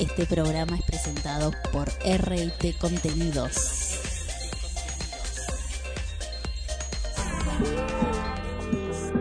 [0.00, 4.00] Este programa es presentado por RT Contenidos.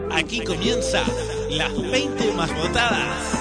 [0.09, 1.03] Aquí comienza
[1.49, 3.39] las 20 más votadas.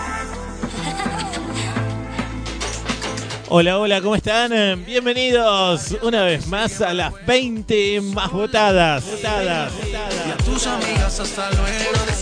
[3.51, 4.85] Hola, hola, ¿cómo están?
[4.85, 9.05] Bienvenidos una vez más a las 20 más votadas.
[9.05, 9.73] votadas,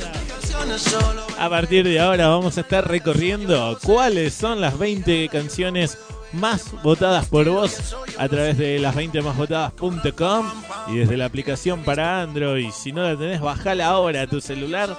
[0.02, 0.05] A
[1.56, 5.96] partir de ahora vamos a estar recorriendo cuáles son las 20 canciones
[6.32, 10.46] más votadas por vos a través de las 20 másvotadas.com
[10.88, 12.70] y desde la aplicación para Android.
[12.72, 14.98] Si no la tenés, bajala ahora a tu celular.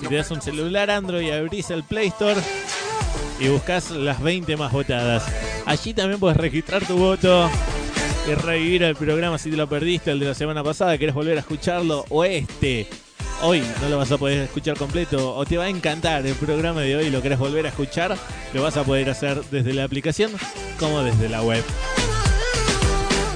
[0.00, 2.40] Si te das un celular Android, abrís el Play Store
[3.38, 5.24] y buscas las 20 más votadas.
[5.66, 7.48] Allí también puedes registrar tu voto
[8.28, 11.36] y revivir el programa si te lo perdiste, el de la semana pasada, querés volver
[11.36, 12.88] a escucharlo o este.
[13.44, 16.82] Hoy no lo vas a poder escuchar completo o te va a encantar el programa
[16.82, 18.16] de hoy y lo querés volver a escuchar,
[18.52, 20.30] lo vas a poder hacer desde la aplicación
[20.78, 21.64] como desde la web.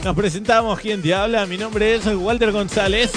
[0.04, 1.44] Nos presentamos, ¿quién te habla?
[1.46, 3.10] Mi nombre es Walter González.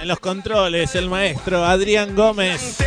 [0.00, 2.78] En los controles, el maestro Adrián Gómez.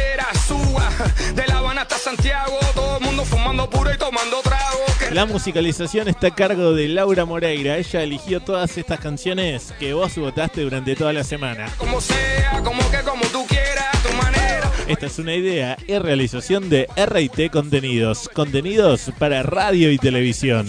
[5.12, 7.78] La musicalización está a cargo de Laura Moreira.
[7.78, 11.72] Ella eligió todas estas canciones que vos votaste durante toda la semana.
[11.78, 14.72] Como sea, como que como tú quieras, tu manera.
[14.88, 18.30] Esta es una idea y realización de RT Contenidos.
[18.34, 20.68] Contenidos para radio y televisión.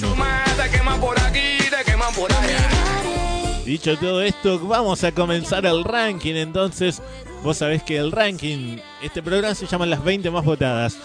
[3.65, 6.37] Dicho todo esto, vamos a comenzar el ranking.
[6.37, 7.03] Entonces,
[7.43, 10.97] vos sabés que el ranking, este programa se llama Las 20 más votadas.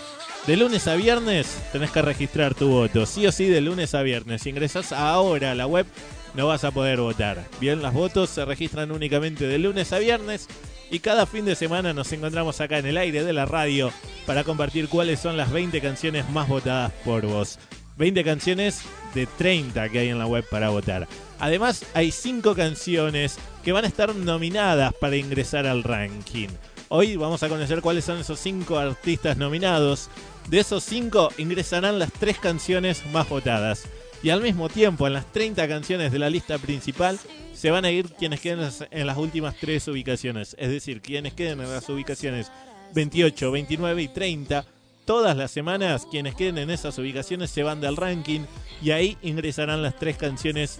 [0.47, 3.05] De lunes a viernes tenés que registrar tu voto.
[3.05, 4.41] Sí o sí, de lunes a viernes.
[4.41, 5.85] Si ingresás ahora a la web,
[6.33, 7.45] no vas a poder votar.
[7.61, 10.49] Bien, las votos se registran únicamente de lunes a viernes.
[10.91, 13.93] Y cada fin de semana nos encontramos acá en el aire de la radio
[14.25, 17.57] para compartir cuáles son las 20 canciones más votadas por vos.
[17.95, 18.81] 20 canciones
[19.15, 21.07] de 30 que hay en la web para votar.
[21.39, 26.49] Además, hay 5 canciones que van a estar nominadas para ingresar al ranking.
[26.89, 30.09] Hoy vamos a conocer cuáles son esos 5 artistas nominados.
[30.47, 33.85] De esos 5 ingresarán las 3 canciones más votadas.
[34.21, 37.19] Y al mismo tiempo, en las 30 canciones de la lista principal,
[37.53, 40.55] se van a ir quienes queden en las últimas 3 ubicaciones.
[40.59, 42.51] Es decir, quienes queden en las ubicaciones
[42.93, 44.65] 28, 29 y 30
[45.05, 48.41] todas las semanas quienes queden en esas ubicaciones se van del ranking
[48.81, 50.79] y ahí ingresarán las tres canciones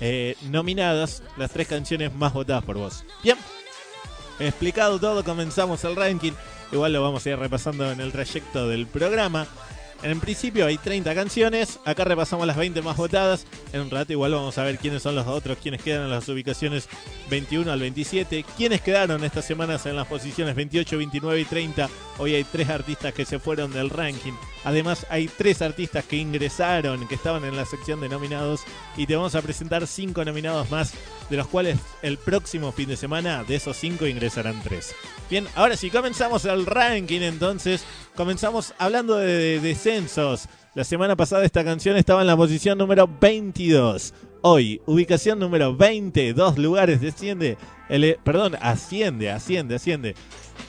[0.00, 3.04] eh, nominadas, las tres canciones más votadas por vos.
[3.22, 3.36] Bien,
[4.40, 6.32] explicado todo, comenzamos el ranking.
[6.72, 9.46] Igual lo vamos a ir repasando en el trayecto del programa.
[10.02, 13.46] En principio hay 30 canciones, acá repasamos las 20 más votadas.
[13.72, 16.28] En un rato igual vamos a ver quiénes son los otros, quiénes quedan en las
[16.28, 16.88] ubicaciones
[17.30, 21.88] 21 al 27, quiénes quedaron estas semanas en las posiciones 28, 29 y 30.
[22.18, 24.32] Hoy hay tres artistas que se fueron del ranking.
[24.64, 28.62] Además hay tres artistas que ingresaron, que estaban en la sección de nominados
[28.96, 30.94] y te vamos a presentar cinco nominados más,
[31.32, 34.94] de los cuales el próximo fin de semana de esos cinco ingresarán tres.
[35.30, 37.86] Bien, ahora sí, comenzamos el ranking entonces.
[38.14, 40.46] Comenzamos hablando de descensos.
[40.74, 44.12] La semana pasada esta canción estaba en la posición número 22.
[44.42, 47.56] Hoy, ubicación número 20, dos lugares desciende.
[47.88, 50.14] El, perdón, asciende, asciende, asciende.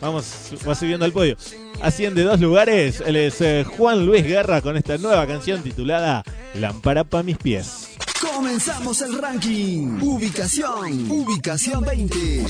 [0.04, 0.26] Vamos,
[0.68, 1.38] va subiendo al podio.
[1.82, 3.02] Asciende dos lugares.
[3.06, 6.26] Él es eh, Juan Luis Guerra con esta nueva canción titulada
[6.56, 7.88] Lámpara para mis pies.
[8.20, 10.02] Comenzamos el ranking.
[10.02, 12.46] Ubicación, ubicación 20.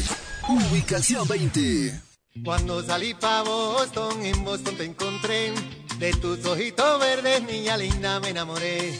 [0.49, 2.12] Ubicación 20.
[2.41, 5.53] Cuando salí pa' Boston, en Boston te encontré.
[5.99, 8.99] De tus ojitos verdes, niña linda, me enamoré.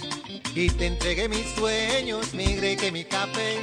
[0.54, 3.58] Y te entregué mis sueños, mi que mi café.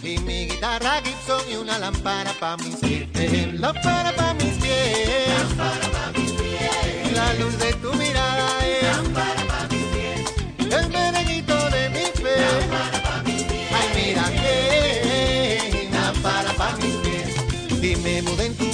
[0.00, 3.08] Y mi guitarra Gibson y una lámpara pa' mis pies.
[3.54, 5.28] Lámpara pa' mis pies.
[5.28, 7.12] Lámpara pa' mis pies.
[7.12, 8.82] La luz de tu mirada es.
[8.84, 10.72] Lámpara pa' mis pies.
[10.72, 12.36] El merenguito de mi fe.
[12.60, 13.72] Lámpara pa' mis pies.
[13.72, 15.88] Ay, mira que.
[15.92, 17.80] Lámpara pa' mis pies.
[17.80, 18.65] Dime, mudé en tu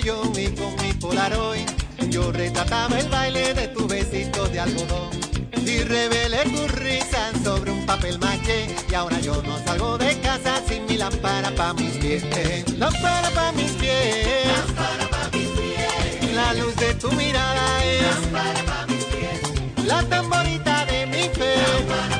[0.00, 1.66] cuello y con mi polaroid
[2.08, 5.10] yo retrataba el baile de tu besito de algodón.
[5.66, 8.74] Y revelé tu risa sobre un papel maché.
[8.90, 12.24] Y ahora yo no salgo de casa sin mi lámpara pa' mis pies.
[12.76, 14.46] Lámpara pa' mis pies.
[14.46, 16.34] Lámpara pa' mis pies.
[16.34, 18.02] La luz de tu mirada es.
[18.02, 19.86] Lámpara pa' mis pies.
[19.86, 21.54] La tan bonita de mi fe.
[21.88, 22.19] Lámpara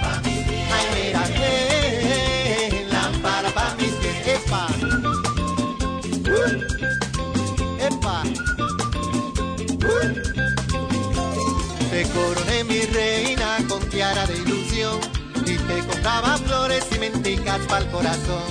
[12.15, 15.01] coroné mi reina con tiara de ilusión
[15.47, 18.43] y te compraba flores y menticas para el corazón.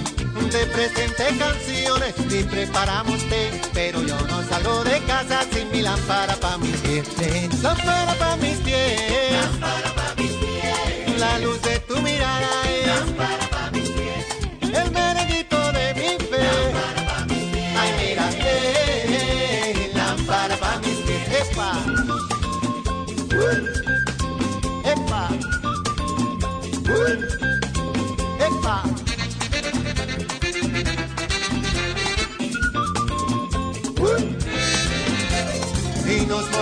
[0.51, 6.35] Te presenté canciones y preparamos té, pero yo no salgo de casa sin mi lámpara
[6.37, 7.07] para mis pies,
[7.61, 11.19] lámpara para mis pies, lámpara para mis pies.
[11.19, 14.25] La luz de tu mirada es lámpara para mis pies,
[14.73, 14.91] el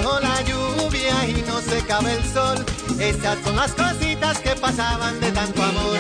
[0.02, 2.66] mojó la lluvia y no se cabe el sol.
[3.00, 5.98] Esas son las cositas que pasaban de tanto amor.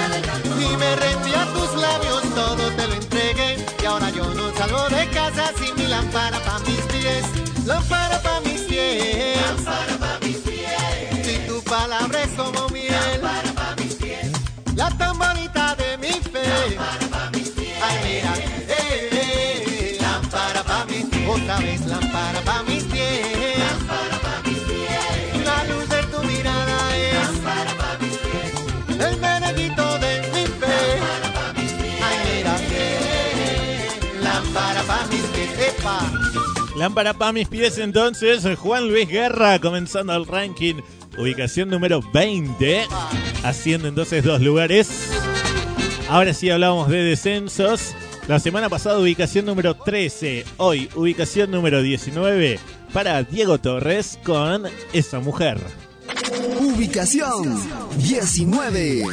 [0.59, 3.65] Y me rendí a tus labios, todo te lo entregué.
[3.81, 7.25] Y ahora yo no salgo de casa sin mi lámpara para mis pies.
[7.65, 9.37] Lámpara para mis pies.
[9.45, 11.25] Lámpara para mis pies.
[11.25, 12.93] Si tu palabra es como miel.
[13.21, 14.31] Lámpara para mis pies.
[14.75, 16.75] La tan bonita de mi fe.
[16.75, 17.77] Lámpara para mis pies.
[17.83, 18.33] Ay, mira,
[18.69, 21.29] eh, eh, lámpara para mis pies.
[21.29, 22.06] Otra vez lámpara
[36.77, 40.75] Lámpara para mis pies entonces, Juan Luis Guerra comenzando el ranking,
[41.17, 42.85] ubicación número 20,
[43.43, 45.09] haciendo entonces dos lugares.
[46.07, 47.95] Ahora sí hablábamos de descensos.
[48.27, 52.59] La semana pasada ubicación número 13, hoy ubicación número 19
[52.93, 55.59] para Diego Torres con esa mujer.
[56.59, 57.59] Ubicación
[57.97, 59.03] 19.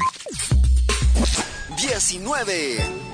[1.81, 3.13] 19.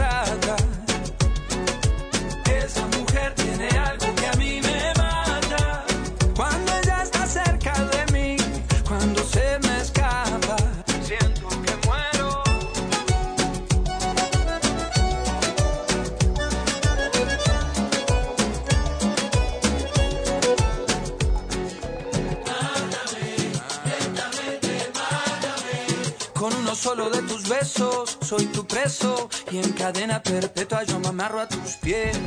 [29.51, 32.17] Y en cadena perpetua yo me amarro a tus pies.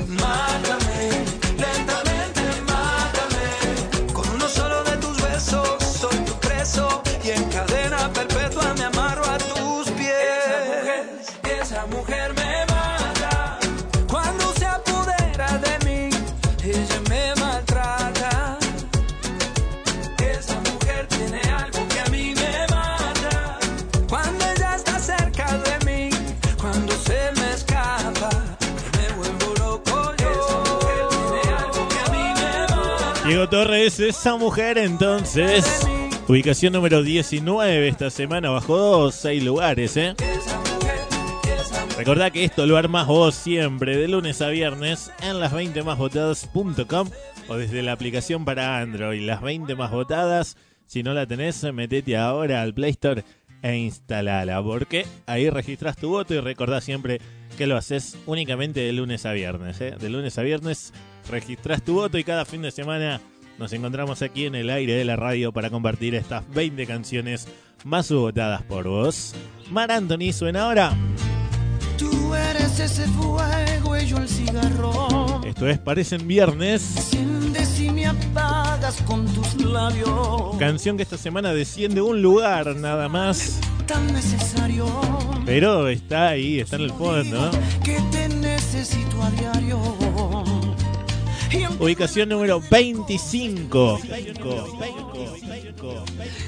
[33.49, 35.65] Torres, esa mujer entonces.
[36.29, 40.15] Ubicación número 19 esta semana, bajó 6 lugares, ¿eh?
[41.97, 47.11] Recordá que esto lo armas vos siempre, de lunes a viernes, en las 20 másvotadas.com
[47.49, 49.23] o desde la aplicación para Android.
[49.23, 53.25] Las 20 más votadas, si no la tenés, metete ahora al Play Store
[53.63, 57.21] e instalala, porque ahí registras tu voto y recordá siempre
[57.57, 59.81] que lo haces únicamente de lunes a viernes.
[59.81, 59.95] ¿eh?
[59.99, 60.93] De lunes a viernes
[61.31, 63.21] registrás tu voto y cada fin de semana
[63.59, 67.49] nos encontramos aquí en el aire de la radio para compartir estas 20 canciones
[67.85, 69.35] más votadas por vos.
[69.71, 70.97] Mar Anthony suena ahora.
[71.99, 75.43] Tú eres ese fuego y yo el cigarro.
[75.45, 77.13] Esto es Parecen Viernes.
[77.85, 80.57] Y me apagas con tus labios.
[80.59, 83.61] Canción que esta semana desciende un lugar nada más.
[83.87, 84.87] Tan necesario.
[85.45, 87.51] Pero está ahí, está en el fondo.
[87.83, 90.04] Que te necesito a diario.
[91.79, 93.99] Ubicación número 25.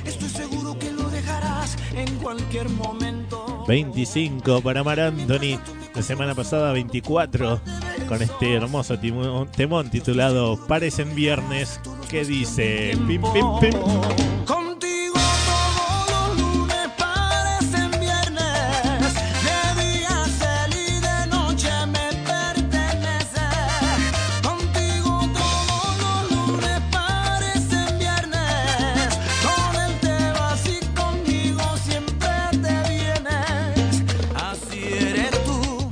[0.05, 3.65] Estoy seguro que lo dejarás en cualquier momento.
[3.67, 5.59] 25 para Mar Anthony.
[5.95, 7.61] La semana pasada 24
[8.09, 14.36] con este hermoso timón, temón titulado Parecen Viernes que dice pim pim pim.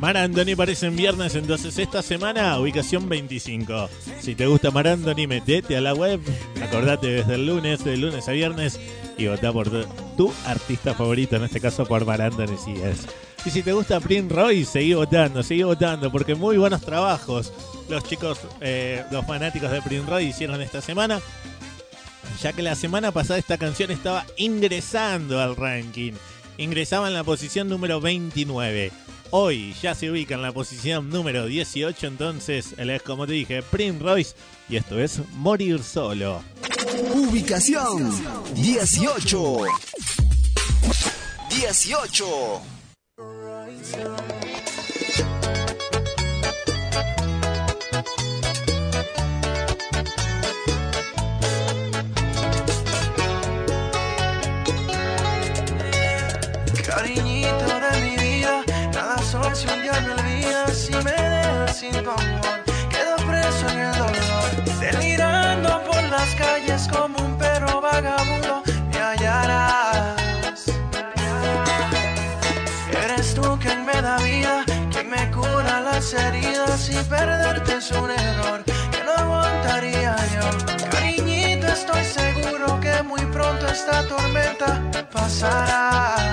[0.04, 0.06] Tú.
[0.06, 3.88] Mar Anthony parecen viernes, entonces esta semana ubicación 25.
[4.20, 6.20] Si te gusta Mar Anthony, metete a la web,
[6.62, 8.78] acordate desde el lunes, de lunes a viernes,
[9.16, 9.70] y votá por
[10.16, 13.06] tu, artista favorito, en este caso por Mar Anthony, si es.
[13.46, 17.52] Y si te gusta Prince Roy, seguí votando, seguí votando, porque muy buenos trabajos
[17.88, 21.20] los chicos, eh, los fanáticos de Prince Roy hicieron esta semana.
[22.42, 26.12] Ya que la semana pasada esta canción estaba ingresando al ranking.
[26.58, 28.92] Ingresaba en la posición número 29.
[29.36, 33.64] Hoy ya se ubica en la posición número 18, entonces él es como te dije,
[33.64, 34.36] Prince Royce,
[34.68, 36.40] y esto es Morir Solo.
[37.12, 38.12] Ubicación
[38.54, 39.56] 18.
[41.50, 42.62] 18.
[59.34, 62.56] Soy si un día me olvidas y me dejas sin tu amor.
[62.94, 64.50] Quedo preso en el dolor,
[64.80, 68.62] delirando por las calles como un perro vagabundo.
[68.92, 70.62] Me hallarás.
[73.04, 78.10] Eres tú quien me da vida, quien me cura las heridas y perderte es un
[78.10, 80.46] error que no aguantaría yo.
[80.90, 84.80] Cariñito, estoy seguro que muy pronto esta tormenta
[85.12, 86.23] pasará.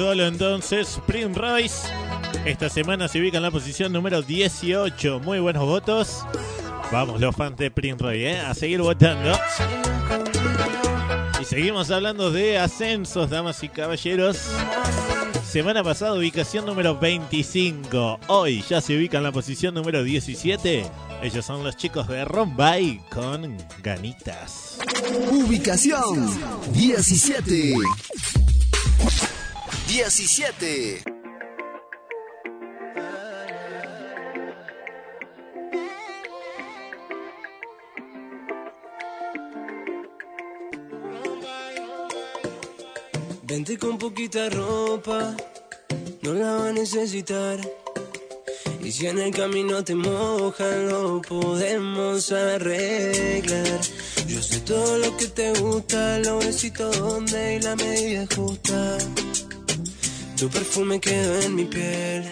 [0.00, 1.86] Solo entonces, Prince Royce.
[2.46, 5.20] Esta semana se ubica en la posición número 18.
[5.20, 6.24] Muy buenos votos.
[6.90, 8.40] Vamos los fans de Prince Royce, ¿eh?
[8.40, 9.38] a seguir votando.
[11.38, 14.38] Y seguimos hablando de ascensos, damas y caballeros.
[15.46, 18.20] Semana pasada ubicación número 25.
[18.28, 20.82] Hoy ya se ubica en la posición número 17.
[21.22, 24.78] Ellos son los chicos de Rombay con ganitas.
[25.30, 26.26] Ubicación
[26.72, 27.74] 17.
[29.90, 31.02] 17.
[43.42, 45.36] Vente con poquita ropa,
[46.22, 47.58] no la va a necesitar.
[48.84, 53.80] Y si en el camino te mojan, lo podemos arreglar.
[54.28, 58.98] Yo sé todo lo que te gusta, lo besito donde y la medida justa.
[60.40, 62.24] Tu perfume quedó en mi piel.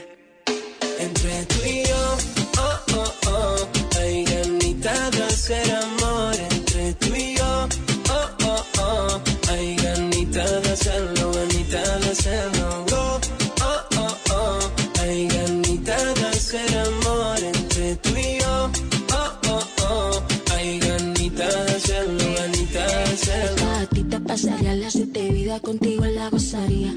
[0.99, 2.17] Entre tú y yo,
[2.57, 6.35] oh, oh, oh, hay ganitas de hacer amor.
[6.51, 7.69] Entre tú y yo,
[8.09, 12.87] oh, oh, oh, hay ganitas de hacerlo, ganitas de hacerlo.
[12.93, 13.21] Oh,
[13.61, 14.59] oh, oh, oh,
[15.03, 17.39] hay ganitas de hacer amor.
[17.45, 18.71] Entre tú y yo,
[19.13, 20.23] oh, oh, oh,
[20.55, 23.67] hay ganitas de hacerlo, ganitas de hacerlo.
[23.69, 26.95] A ti te pasaría la siete vida contigo la gozaría.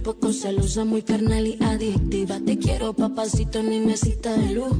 [0.00, 2.40] Un poco celosa, muy carnal y adictiva.
[2.40, 4.72] Te quiero, papacito, mi mesita de luz.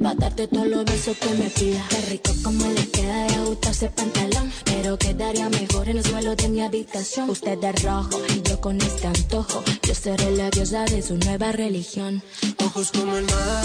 [0.00, 1.88] Pa' darte todos los besos que me pidas.
[1.88, 4.52] Qué rico como le queda de ajustarse ese pantalón.
[4.66, 7.28] Pero quedaría mejor en el suelo de mi habitación.
[7.28, 9.64] Usted de rojo y yo con este antojo.
[9.82, 12.22] Yo seré la diosa de su nueva religión.
[12.64, 13.64] ojos como el mar.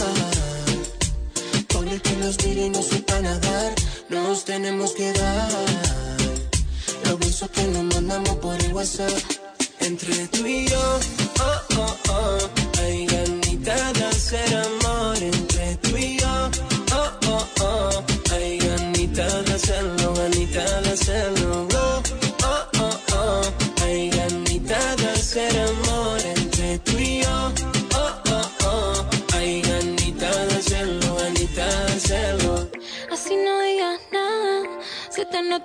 [1.68, 3.76] Por el que nos mire y no sepa nadar,
[4.10, 5.52] nos tenemos que dar.
[7.06, 9.43] Los besos que nos mandamos por el WhatsApp.
[9.86, 11.00] Entre tú y yo,
[11.42, 12.63] oh, oh, oh,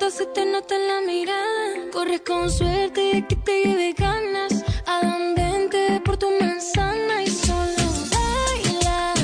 [0.00, 1.90] Nota, se te nota en la mirada.
[1.92, 4.64] Corres con suerte de que te lleve ganas.
[4.87, 7.84] Adán, vente por tu manzana y solo
[8.14, 9.14] baila.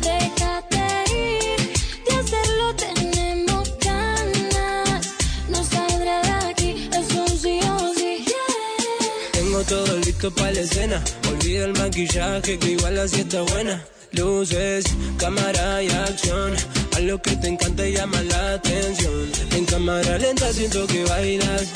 [0.00, 1.58] Déjate ir.
[2.06, 5.14] De hacerlo tenemos ganas.
[5.50, 8.24] No saldrá de aquí, es un sí o sí.
[8.24, 9.32] Yeah.
[9.32, 11.04] Tengo todo listo para la escena.
[11.28, 13.84] Olvida el maquillaje que igual así está buena.
[14.12, 14.86] Luces,
[15.18, 16.54] cámara y acción.
[17.02, 19.30] Lo que te encanta y llama la atención.
[19.52, 21.68] En cámara lenta siento que bailas.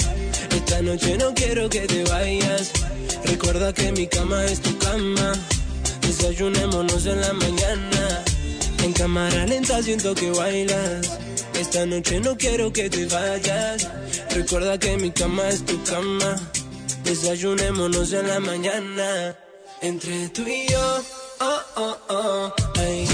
[0.50, 2.72] Esta noche no quiero que te vayas.
[3.24, 5.32] Recuerda que mi cama es tu cama.
[6.00, 8.24] Desayunémonos en la mañana.
[8.82, 11.18] En cámara lenta siento que bailas.
[11.54, 13.88] Esta noche no quiero que te vayas.
[14.34, 16.36] Recuerda que mi cama es tu cama.
[17.04, 19.36] Desayunémonos en la mañana.
[19.80, 21.02] Entre tú y yo,
[21.40, 22.54] oh, oh, oh.
[22.78, 23.06] Hay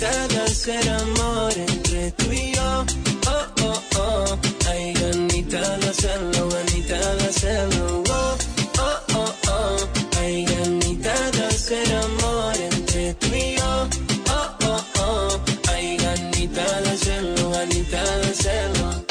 [0.00, 1.52] ganitas de hacer amor.
[1.56, 2.84] Entre tú y yo,
[3.26, 4.38] oh, oh, oh.
[4.68, 8.02] Hay ganitas de hacerlo, ganitas de hacerlo.
[8.08, 8.36] Oh,
[8.78, 10.18] oh, oh, oh.
[10.18, 12.54] Hay ganitas de hacer amor.
[12.56, 13.88] Entre tú y yo,
[14.30, 15.40] oh, oh, oh.
[15.72, 19.04] Hay ganitas de hacerlo, ganitas de hacerlo.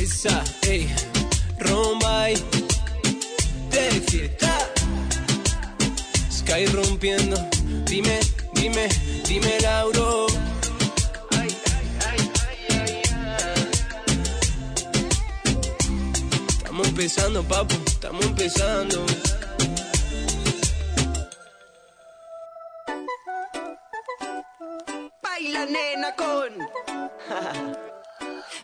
[0.00, 0.88] Esa, ey,
[1.58, 2.34] Rombay,
[3.70, 4.70] de fiesta.
[6.30, 7.36] Sky rompiendo,
[7.86, 8.18] dime,
[8.62, 8.88] dime,
[9.26, 10.26] dime Lauro.
[11.30, 11.48] Ay,
[12.06, 12.20] ay,
[12.70, 13.02] ay.
[16.48, 19.04] Estamos empezando, papu, estamos empezando.
[25.22, 26.52] Baila nena con.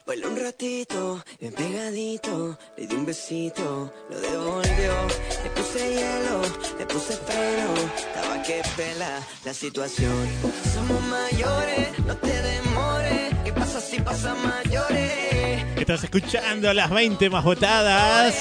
[0.08, 5.06] Baila un ratito, bien pegadito, le di un besito, lo devolvió,
[5.44, 6.40] le puse hielo,
[6.78, 10.26] le puse freno, estaba que pela la situación.
[10.72, 15.76] Somos mayores, no te demores, ¿qué pasa si pasa mayores?
[15.76, 18.34] Estás escuchando las 20 más votadas.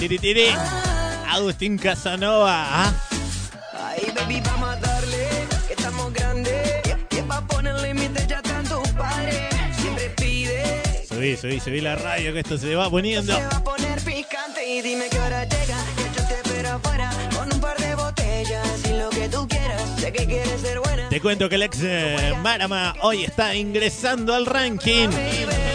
[0.00, 0.48] Tiri, tiri.
[1.30, 2.66] Agustín Casanova.
[2.68, 3.11] ¿ah?
[4.22, 5.28] Baby, vamos a darle,
[5.66, 6.80] que estamos grandes.
[7.10, 9.48] Y es pa' poner límite ya tanto padre.
[9.80, 13.34] Siempre pide, Subí, subí, subí la radio que esto se va poniendo.
[13.34, 14.64] se va a poner picante.
[14.68, 18.84] Y dime qué hora llega, que yo te espero afuera con un par de botellas
[18.88, 19.82] y lo que tú quieras.
[19.98, 21.08] Sé que quieres ser buena.
[21.08, 25.08] Te cuento que el ex eh, Marama hoy está ingresando al ranking.
[25.08, 25.71] Para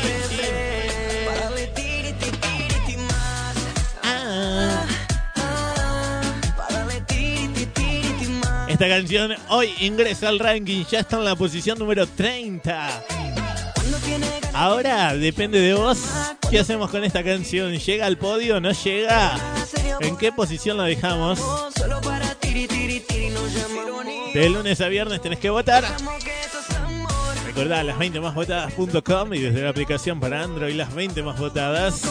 [8.77, 13.03] Esta canción hoy ingresa al ranking, ya está en la posición número 30.
[13.73, 15.97] Cuando tiene ganas Ahora depende de vos.
[16.47, 17.75] ¿Qué hacemos con esta canción?
[17.75, 18.61] ¿Llega al podio?
[18.61, 19.35] ¿No llega?
[19.99, 21.39] ¿En qué posición la dejamos?
[24.35, 25.83] De lunes a viernes tenés que votar.
[27.47, 32.03] Recordá las 20 más votadas.com y desde la aplicación para Android las 20 más votadas.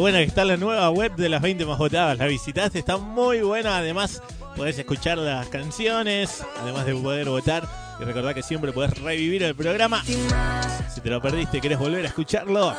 [0.00, 2.18] Buena que está la nueva web de las 20 más votadas.
[2.18, 3.76] La visitaste, está muy buena.
[3.76, 4.22] Además,
[4.56, 7.68] podés escuchar las canciones, además de poder votar.
[8.00, 10.02] Y recordá que siempre podés revivir el programa.
[10.04, 12.74] Si te lo perdiste y querés volver a escucharlo,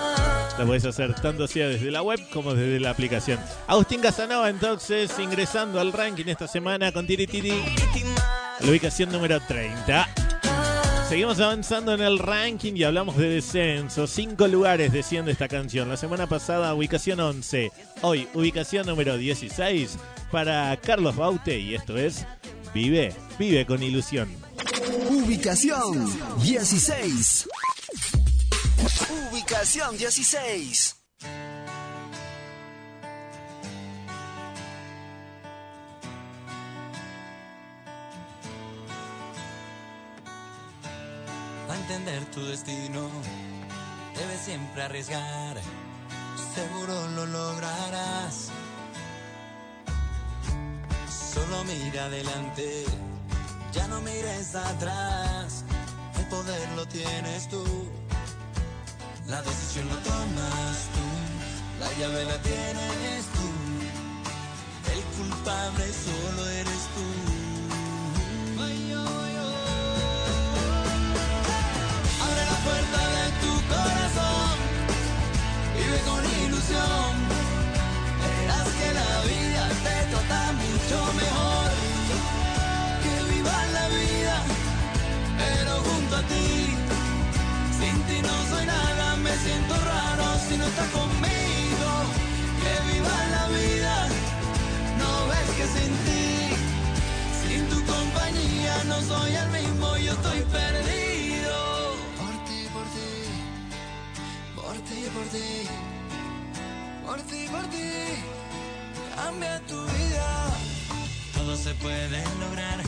[0.58, 3.40] lo podés hacer tanto sea desde la web como desde la aplicación.
[3.68, 7.54] Agustín Casanova, entonces, ingresando al ranking esta semana con Tiri Tiri,
[8.60, 10.21] la ubicación número 30.
[11.12, 14.08] Seguimos avanzando en el ranking y hablamos de descenso.
[14.08, 15.90] Cinco lugares desciende esta canción.
[15.90, 17.70] La semana pasada, ubicación 11.
[18.02, 19.98] Hoy, ubicación número 16
[20.32, 21.60] para Carlos Baute.
[21.60, 22.26] Y esto es
[22.74, 24.30] Vive, vive con ilusión.
[25.10, 26.10] Ubicación
[26.44, 27.50] 16.
[29.34, 30.96] Ubicación 16.
[42.04, 43.10] Tu destino,
[44.16, 45.56] debes siempre arriesgar.
[46.56, 48.50] Seguro lo lograrás.
[51.08, 52.86] Solo mira adelante,
[53.72, 55.64] ya no mires atrás.
[56.18, 57.64] El poder lo tienes tú.
[59.28, 61.82] La decisión lo tomas tú.
[61.82, 63.48] La llave la tienes tú.
[64.92, 67.31] El culpable solo eres tú.
[72.64, 74.58] Puerta de tu corazón,
[75.76, 77.21] vive con ilusión.
[105.22, 105.68] Por ti,
[107.06, 107.92] por ti, por ti,
[109.16, 110.50] cambia tu vida.
[111.36, 112.82] Todo se puede lograr,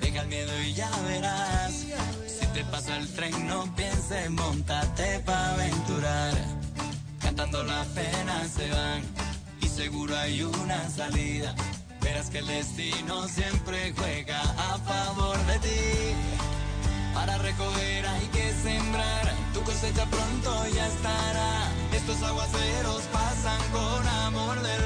[0.00, 1.72] deja el miedo y ya verás.
[1.72, 6.34] Si te pasa el tren, no pienses, montate pa' aventurar.
[7.20, 9.02] Cantando las penas se van
[9.62, 11.54] y seguro hay una salida.
[12.02, 16.47] Verás que el destino siempre juega a favor de ti.
[17.18, 21.68] Para recoger hay que sembrar, tu cosecha pronto ya estará.
[21.92, 24.78] Estos aguaceros pasan con amor del.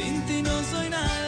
[0.00, 1.26] Sin ti no soy nada.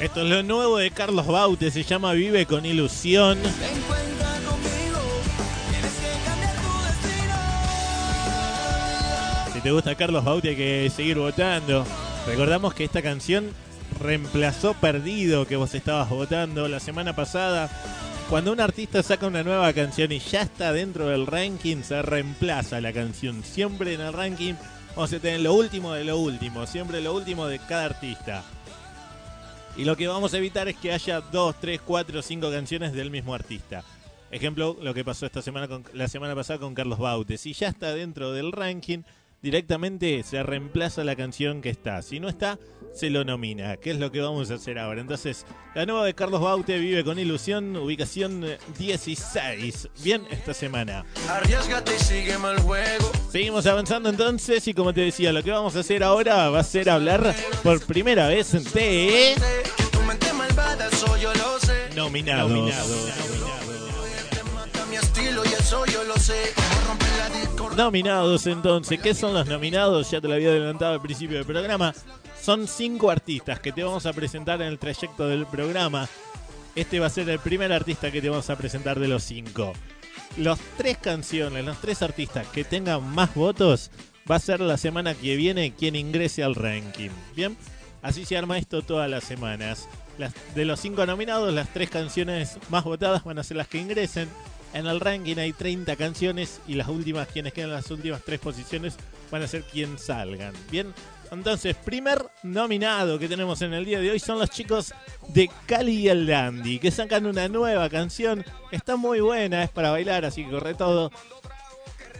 [0.00, 3.38] Esto es lo nuevo de Carlos Baute, se llama Vive con ilusión.
[9.52, 11.84] Si te gusta Carlos Bauti hay que seguir votando.
[12.26, 13.52] Recordamos que esta canción
[14.00, 17.70] reemplazó Perdido que vos estabas votando la semana pasada.
[18.28, 22.80] Cuando un artista saca una nueva canción y ya está dentro del ranking, se reemplaza
[22.80, 23.44] la canción.
[23.44, 24.54] Siempre en el ranking
[24.96, 28.42] vamos a tener lo último de lo último, siempre lo último de cada artista.
[29.76, 33.10] Y lo que vamos a evitar es que haya dos, tres, cuatro, cinco canciones del
[33.10, 33.84] mismo artista.
[34.30, 37.36] Ejemplo, lo que pasó esta semana con, la semana pasada con Carlos Baute.
[37.36, 39.02] Si ya está dentro del ranking,
[39.42, 42.02] directamente se reemplaza la canción que está.
[42.02, 42.58] Si no está,
[42.92, 45.00] se lo nomina, que es lo que vamos a hacer ahora.
[45.00, 48.44] Entonces, la nueva de Carlos Baute vive con ilusión, ubicación
[48.78, 49.88] 16.
[50.02, 51.04] Bien, esta semana.
[51.28, 53.12] Arriesgate y sígueme el juego.
[53.30, 56.64] Seguimos avanzando entonces y como te decía, lo que vamos a hacer ahora va a
[56.64, 59.34] ser hablar por primera vez de
[61.34, 61.94] lo sé.
[61.94, 63.59] nominados.
[65.70, 66.52] Eso yo lo sé.
[67.76, 70.10] Nominados entonces, ¿qué son los nominados?
[70.10, 71.94] Ya te lo había adelantado al principio del programa.
[72.42, 76.08] Son cinco artistas que te vamos a presentar en el trayecto del programa.
[76.74, 79.72] Este va a ser el primer artista que te vamos a presentar de los cinco.
[80.36, 83.92] Los tres canciones, los tres artistas que tengan más votos,
[84.28, 87.10] va a ser la semana que viene quien ingrese al ranking.
[87.36, 87.56] Bien,
[88.02, 89.88] así se arma esto todas las semanas.
[90.56, 94.28] De los cinco nominados, las tres canciones más votadas van a ser las que ingresen.
[94.72, 98.38] En el ranking hay 30 canciones y las últimas, quienes quedan en las últimas tres
[98.38, 98.96] posiciones,
[99.30, 100.54] van a ser quien salgan.
[100.70, 100.94] Bien,
[101.30, 104.92] entonces, primer nominado que tenemos en el día de hoy son los chicos
[105.28, 108.44] de Cali y el Dandy, que sacan una nueva canción.
[108.72, 111.10] Está muy buena, es para bailar, así que corre todo.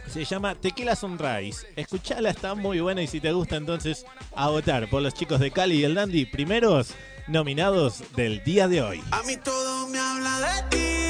[0.09, 1.67] Se llama Tequila Sunrise.
[1.75, 5.51] Escuchala, está muy buena y si te gusta entonces a votar por los chicos de
[5.51, 6.93] Cali y el Dandy, primeros
[7.27, 9.03] nominados del día de hoy.
[9.11, 11.00] A mí todo me habla de ti.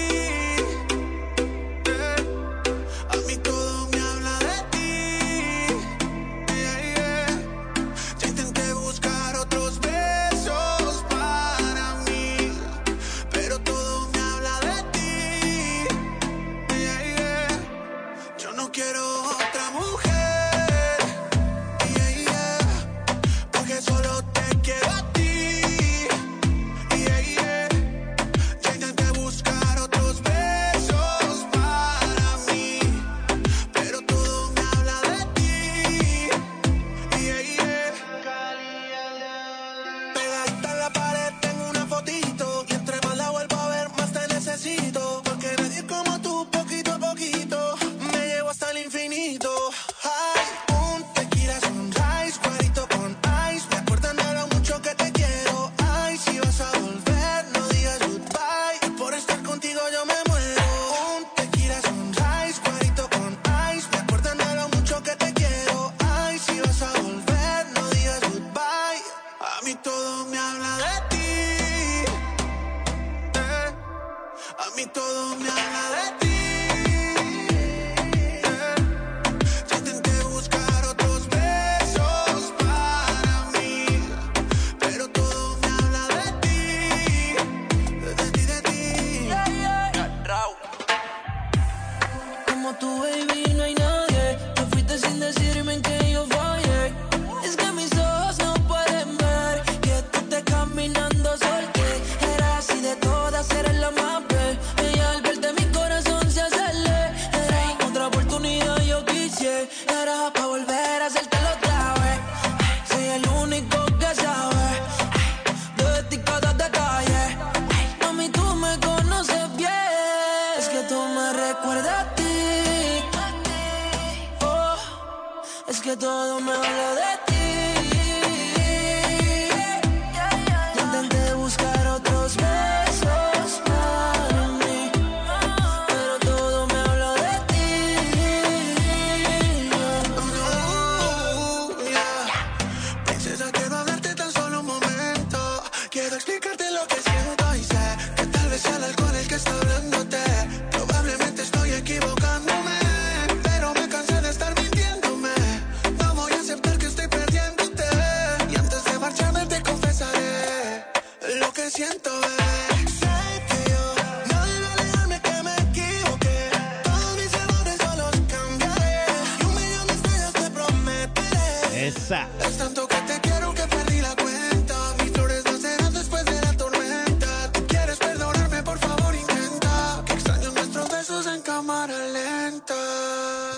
[161.72, 162.92] Siento, bebé.
[163.00, 163.08] Sé
[163.48, 163.84] que yo
[164.30, 166.50] no debo alejarme, que me equivoqué.
[166.84, 169.06] Todos mis errores yo los cambiaré.
[169.40, 171.88] Y un millón de estrellas te prometeré.
[171.88, 172.28] Esa.
[172.46, 174.76] Es tanto que te quiero que perdí la cuenta.
[175.00, 177.52] Mis flores nacerán después de la tormenta.
[177.54, 180.04] Tú quieres perdonarme, por favor intenta.
[180.06, 182.76] Que extraño nuestros besos en cámara lenta.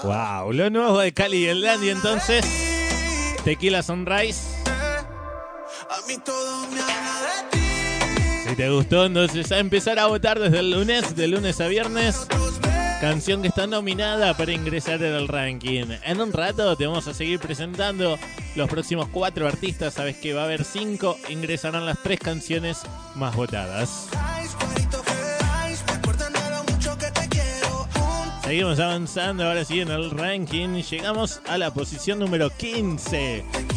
[0.04, 2.45] Wow, lo nuevo de Cali y el Dandy entonces.
[3.43, 4.53] Tequila Sunrise.
[8.54, 12.28] Si te gustó, entonces a empezar a votar desde el lunes, de lunes a viernes.
[13.02, 15.86] Canción que está nominada para ingresar en el ranking.
[16.04, 18.20] En un rato te vamos a seguir presentando
[18.56, 19.96] los próximos cuatro artistas.
[19.96, 21.18] Sabes que va a haber cinco.
[21.30, 22.84] Ingresarán las tres canciones
[23.16, 24.10] más votadas.
[28.44, 30.84] Seguimos avanzando ahora sí en el ranking.
[30.84, 33.72] Llegamos a la posición número 15.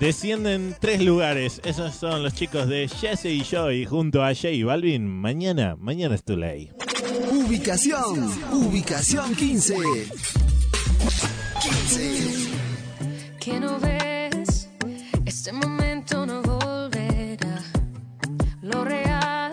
[0.00, 1.60] Descienden tres lugares.
[1.62, 5.06] Esos son los chicos de Jesse y Joy junto a J Balvin.
[5.06, 6.70] Mañana, mañana es tu ley.
[7.30, 9.76] Ubicación, ubicación 15.
[11.62, 12.50] 15.
[13.38, 14.70] que no ves,
[15.26, 17.62] este momento no volverá.
[18.62, 19.50] Lo real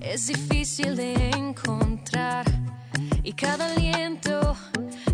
[0.00, 2.46] es difícil de encontrar
[3.24, 4.56] y cada aliento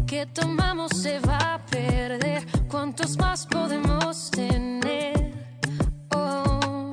[0.06, 2.25] que tomamos se va a perder.
[2.86, 5.32] ¿Cuántos más podemos tener?
[6.14, 6.92] Oh.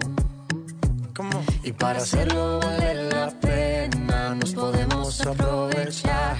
[1.63, 6.37] Y para hacerlo vale la pena, nos podemos aprovechar.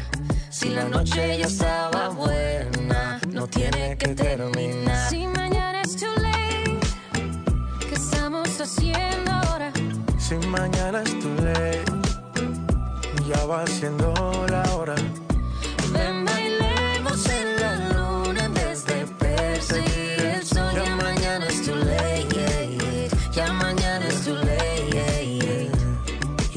[0.49, 5.09] Si la noche ya estaba buena, no tiene que terminar.
[5.11, 6.79] Si mañana es too late,
[7.87, 9.71] ¿qué estamos haciendo ahora?
[10.17, 11.79] Si mañana es tu ley,
[13.27, 14.15] ya va siendo
[14.49, 14.95] la hora.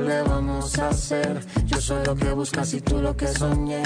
[0.00, 1.40] Le vamos a hacer?
[1.66, 3.82] Yo soy lo que buscas y tú lo que soñé.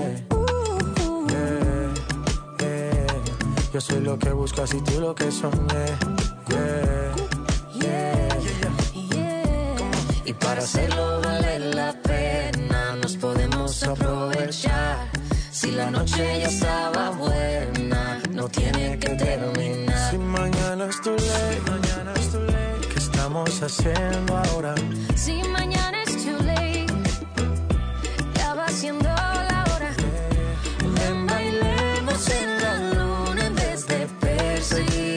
[1.28, 1.94] Yeah,
[2.58, 3.06] yeah.
[3.72, 5.86] Yo soy lo que buscas y tú lo que soñé.
[6.48, 7.12] Yeah,
[7.80, 8.28] Yeah.
[10.24, 15.08] Y para hacerlo vale la pena, nos podemos aprovechar.
[15.50, 20.10] Si la noche ya estaba buena, no tiene que terminar.
[20.10, 22.80] Si mañana es tu ley, mañana es tu ley.
[22.92, 24.74] ¿Qué estamos haciendo ahora?
[25.16, 25.99] Si mañana
[34.70, 35.09] perseguir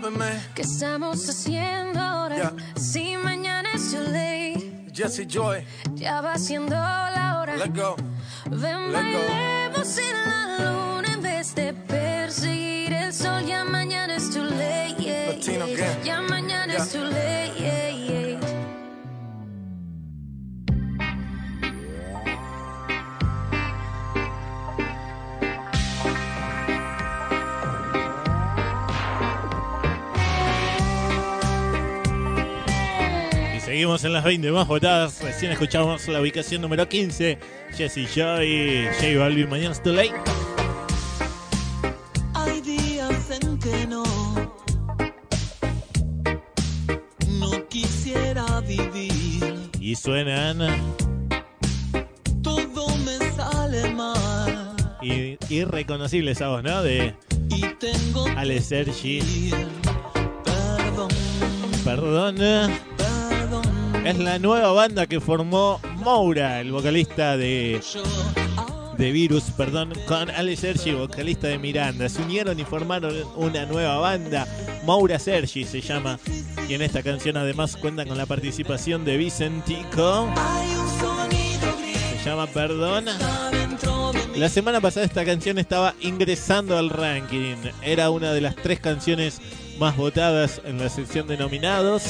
[0.00, 0.42] man.
[0.54, 2.36] ¿Qué estamos haciendo ahora?
[2.36, 2.52] Ya.
[2.78, 7.56] Si mañana es too late, Jesse Joy, ya va siendo la hora.
[7.56, 7.96] let go.
[8.50, 9.18] Ven, let go.
[9.28, 13.44] bailemos en la luna en vez de perseguir el sol.
[13.46, 16.02] Ya mañana es too late, yeah, yeah.
[16.04, 17.15] Ya mañana es too late,
[33.76, 35.20] seguimos en las 20 más votadas.
[35.22, 37.38] Recién escuchamos la ubicación número 15.
[37.76, 39.50] Jesse Joy, J Balvin.
[39.50, 40.14] Mañana es too late.
[42.32, 44.02] Hay días en que no,
[47.38, 49.68] no quisiera vivir.
[49.78, 50.56] Y suenan
[52.42, 56.82] Todo me sale mal i- irreconocibles a vos, ¿no?
[56.82, 57.14] De
[57.50, 59.50] y tengo Ale Sergi.
[60.46, 61.08] Perdón,
[61.84, 62.95] Perdón.
[64.06, 67.80] Es la nueva banda que formó Moura, el vocalista de,
[68.96, 72.08] de Virus, perdón, con Ale Sergi, vocalista de Miranda.
[72.08, 74.46] Se unieron y formaron una nueva banda.
[74.84, 76.20] Moura Sergi se llama.
[76.68, 80.32] Y en esta canción además cuentan con la participación de Vicentico.
[81.00, 81.74] sonido
[82.24, 83.06] llama Perdón.
[84.36, 87.56] La semana pasada esta canción estaba ingresando al ranking.
[87.82, 89.40] Era una de las tres canciones
[89.80, 92.04] más votadas en la sección de nominados.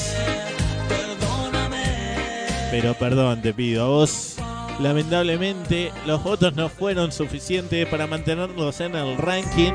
[2.79, 4.35] Pero perdón, te pido a vos.
[4.79, 9.71] Lamentablemente los votos no fueron suficientes para mantenerlos en el ranking.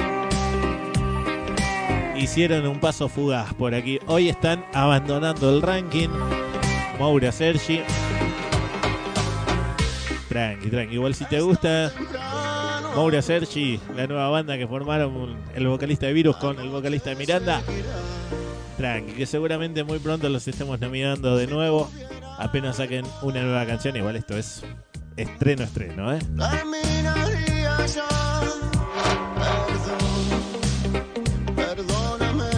[2.16, 3.98] Hicieron un paso fugaz por aquí.
[4.06, 6.10] Hoy están abandonando el ranking.
[7.00, 7.80] Maura Sergi.
[10.28, 10.94] Tranqui, tranqui.
[10.94, 11.92] Igual si te gusta
[12.94, 17.16] Maura Sergi, la nueva banda que formaron el vocalista de Virus con el vocalista de
[17.16, 17.62] Miranda.
[18.76, 21.90] Tranqui, que seguramente muy pronto los estemos nominando de nuevo.
[22.42, 23.96] Apenas saquen una nueva canción.
[23.96, 24.62] Igual esto es
[25.16, 26.18] estreno, estreno, ¿eh?
[26.18, 28.08] Terminaría ya.
[31.54, 32.50] Perdón, perdóname.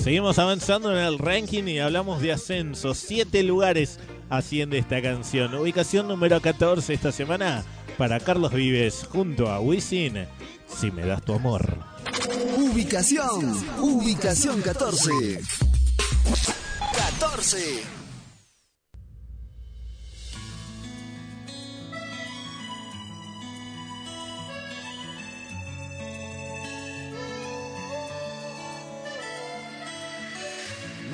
[0.00, 2.94] Seguimos avanzando en el ranking y hablamos de ascenso.
[2.94, 3.98] Siete lugares
[4.30, 5.52] asciende esta canción.
[5.56, 7.64] Ubicación número 14 esta semana
[7.98, 10.28] para Carlos Vives junto a Wisin.
[10.68, 11.78] Si me das tu amor.
[12.56, 15.40] Ubicación, ubicación 14.
[17.18, 18.01] 14.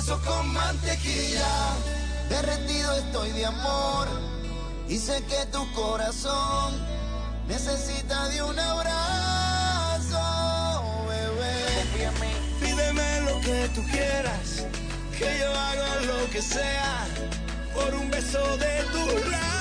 [0.00, 1.74] Beso con mantequilla.
[2.30, 4.08] Derretido estoy de amor
[4.88, 6.74] y sé que tu corazón
[7.46, 10.18] necesita de un abrazo,
[11.08, 11.84] bebé.
[12.60, 14.64] Pídeme lo que tú quieras,
[15.18, 17.06] que yo hago lo que sea
[17.74, 19.59] por un beso de tus labios.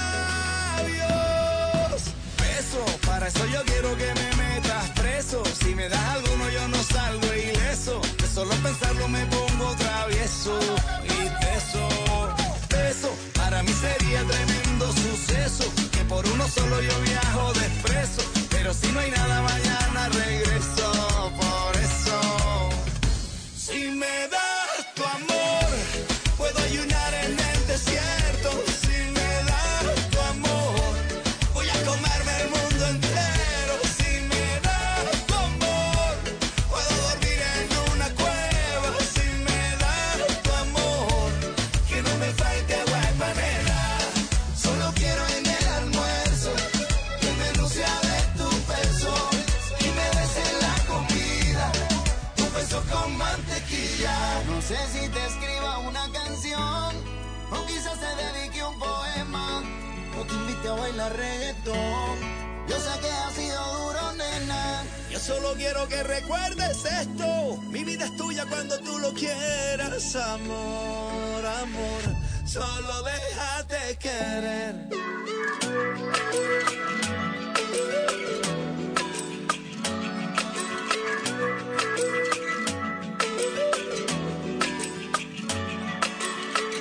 [3.06, 5.44] Para eso yo quiero que me metas preso.
[5.60, 8.00] Si me das alguno yo no salgo ileso.
[8.22, 10.60] De solo pensarlo me pongo travieso
[11.04, 11.90] y teso.
[12.70, 15.64] Beso, para mí sería tremendo suceso.
[15.92, 18.22] Que por uno solo yo viajo de expreso.
[18.52, 21.32] Pero si no hay nada mañana regreso.
[21.42, 22.70] Por eso.
[23.58, 24.49] Si me das
[65.30, 67.58] solo quiero que recuerdes esto.
[67.70, 72.04] Mi vida es tuya cuando tú lo quieras, amor, amor.
[72.46, 74.76] Solo déjate querer.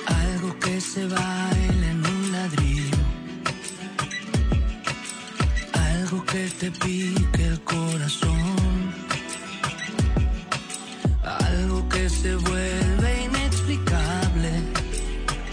[0.07, 2.97] Algo que se baila en un ladrillo.
[5.91, 8.38] Algo que te pique el corazón.
[11.59, 14.51] Algo que se vuelve inexplicable.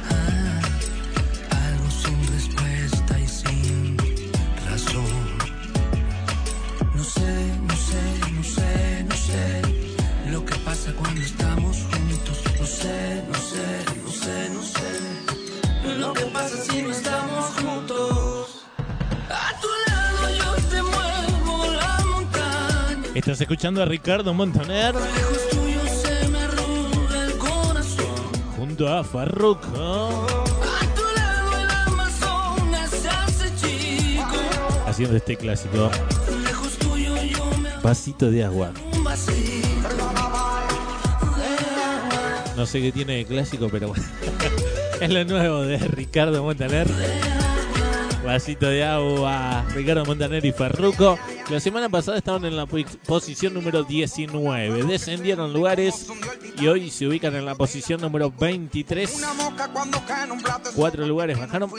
[0.09, 0.61] Ah,
[1.67, 3.97] algo sin respuesta y sin
[4.71, 5.15] razón.
[6.95, 7.33] No sé,
[7.69, 8.03] no sé,
[8.37, 9.63] no sé, no sé
[10.31, 12.39] lo que pasa cuando estamos juntos.
[12.61, 13.67] No sé, no sé,
[14.05, 18.65] no sé, no sé lo que pasa si no estamos juntos.
[19.29, 23.09] A tu lado yo te muevo la montaña.
[23.13, 24.95] Estás escuchando a Ricardo Montaner
[33.09, 34.37] hace chico.
[34.87, 35.91] haciendo este clásico.
[37.83, 38.73] Vasito de agua.
[42.57, 44.05] No sé qué tiene de clásico, pero bueno.
[45.01, 46.89] es lo nuevo de Ricardo Montaner.
[48.25, 51.19] Vasito de agua, Ricardo Montaner y Farruco.
[51.49, 54.83] La semana pasada estaban en la posición número 19.
[54.83, 56.09] Descendieron lugares
[56.59, 59.25] y hoy se ubican en la posición número 23.
[60.75, 61.71] Cuatro lugares bajaron.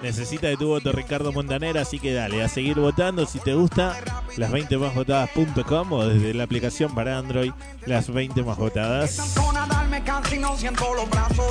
[0.00, 3.96] Necesita de tu voto Ricardo Montaner, así que dale, a seguir votando si te gusta.
[4.36, 7.52] Las 20 más votadas.com o desde la aplicación para Android,
[7.84, 9.34] las 20 más votadas.
[9.86, 11.46] Darme casi no siento los brazos.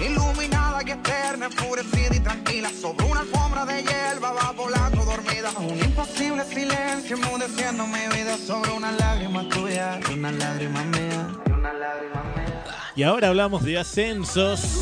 [0.00, 5.50] Iluminada y eterna, enfurecida y tranquila Sobre una alfombra de hierba va volando dormida.
[5.58, 11.28] Un imposible silencio enmudeciendo mi vida Sobre una lágrima tuya y una lágrima mía.
[11.46, 12.64] Y una lágrima mía
[12.96, 14.80] Y ahora hablamos de ascensos.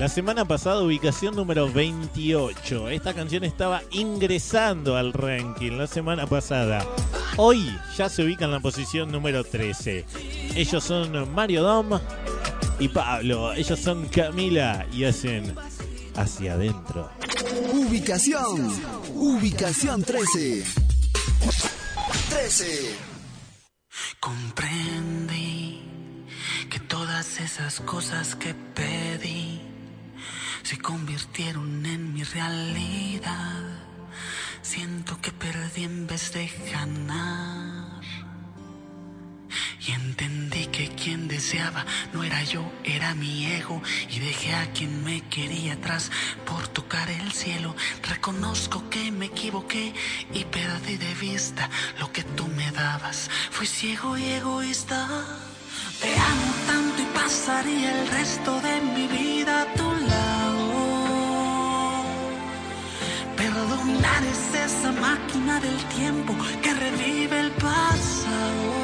[0.00, 2.88] La semana pasada ubicación número 28.
[2.88, 6.86] Esta canción estaba ingresando al ranking la semana pasada.
[7.36, 10.06] Hoy ya se ubica en la posición número 13.
[10.54, 12.00] Ellos son Mario Dom
[12.78, 13.52] y Pablo.
[13.52, 15.54] Ellos son Camila y hacen
[16.16, 17.10] hacia adentro.
[17.74, 18.72] Ubicación.
[19.14, 20.64] Ubicación 13.
[22.30, 22.96] 13.
[24.18, 25.82] Comprendí
[26.70, 29.59] que todas esas cosas que pedí
[30.62, 33.62] se convirtieron en mi realidad.
[34.62, 38.00] Siento que perdí en vez de ganar.
[39.86, 43.82] Y entendí que quien deseaba no era yo, era mi ego.
[44.10, 46.10] Y dejé a quien me quería atrás
[46.44, 47.74] por tocar el cielo.
[48.08, 49.94] Reconozco que me equivoqué
[50.32, 53.30] y perdí de vista lo que tú me dabas.
[53.50, 55.08] Fui ciego y egoísta.
[56.00, 59.29] Te amo tanto y pasaría el resto de mi vida
[64.54, 68.79] esa máquina del tiempo que revive el pasado.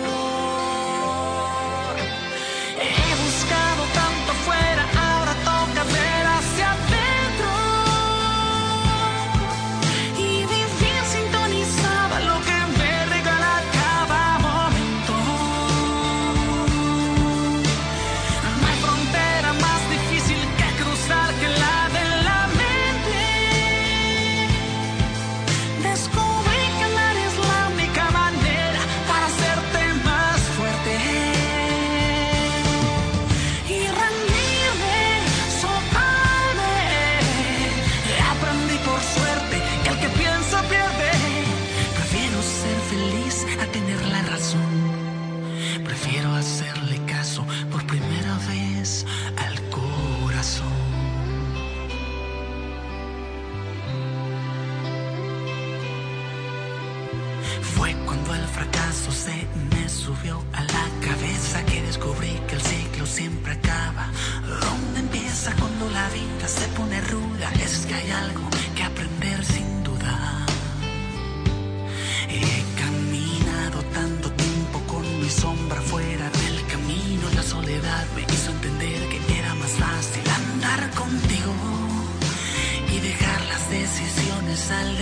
[84.57, 84.97] Decisiones al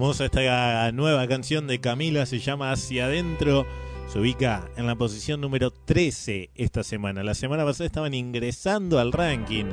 [0.00, 3.66] Hermosa esta nueva canción de Camila, se llama Hacia Adentro.
[4.10, 7.22] Se ubica en la posición número 13 esta semana.
[7.22, 9.66] La semana pasada estaban ingresando al ranking.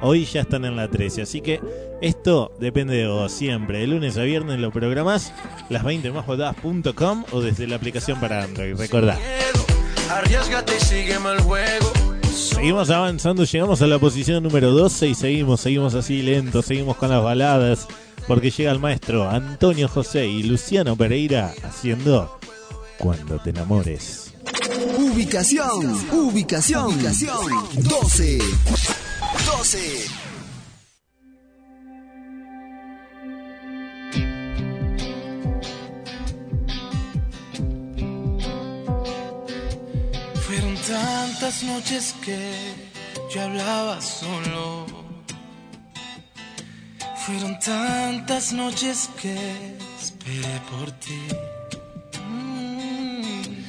[0.00, 1.22] Hoy ya están en la 13.
[1.22, 1.60] Así que
[2.00, 3.80] esto depende de vos siempre.
[3.80, 5.34] De lunes a viernes lo programás
[5.68, 8.76] las 20 más votadas.com o desde la aplicación para Android.
[8.76, 9.18] Recordá.
[10.08, 11.92] Arriesgate y sígueme el juego.
[12.32, 17.10] Seguimos avanzando, llegamos a la posición número 12 y seguimos, seguimos así lentos, seguimos con
[17.10, 17.88] las baladas,
[18.26, 22.38] porque llega el maestro Antonio José y Luciano Pereira haciendo
[22.98, 24.34] Cuando te enamores.
[24.98, 28.38] Ubicación, ubicación, ubicación 12.
[29.46, 30.06] 12.
[40.46, 42.38] Fueron tantas noches que
[43.34, 45.01] yo hablaba solo.
[47.26, 49.36] Fueron tantas noches que
[50.00, 51.20] esperé por ti.
[52.28, 53.64] Mm,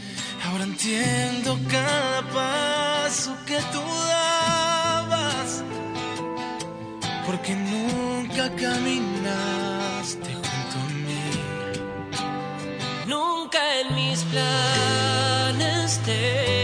[0.46, 5.64] Ahora entiendo cada paso que tú dabas.
[7.26, 11.26] Porque nunca caminaste junto a mí.
[13.08, 16.63] Nunca en mis planes te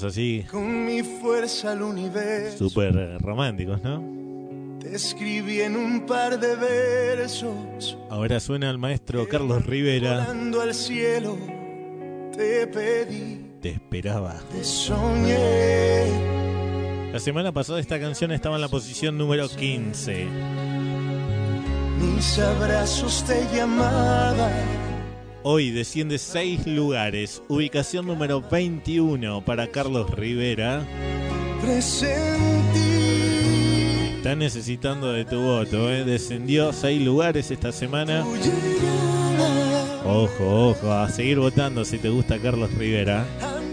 [0.00, 2.68] estamos así, con mi fuerza al universo.
[2.68, 4.02] súper románticos, ¿no?
[4.80, 7.98] Te escribí en un par de versos.
[8.08, 10.24] Ahora suena el maestro Carlos Rivera.
[10.24, 11.36] Al cielo,
[12.34, 14.40] te pedí, Te esperaba.
[14.50, 16.04] te soñé.
[17.12, 20.26] La semana pasada esta canción estaba en la posición número 15.
[22.00, 24.89] Mis abrazos te llamaban
[25.42, 27.42] Hoy desciende 6 lugares.
[27.48, 30.86] Ubicación número 21 para Carlos Rivera.
[34.18, 36.04] Está necesitando de tu voto, ¿eh?
[36.04, 38.22] Descendió 6 lugares esta semana.
[40.04, 43.24] Ojo, ojo, a seguir votando si te gusta Carlos Rivera.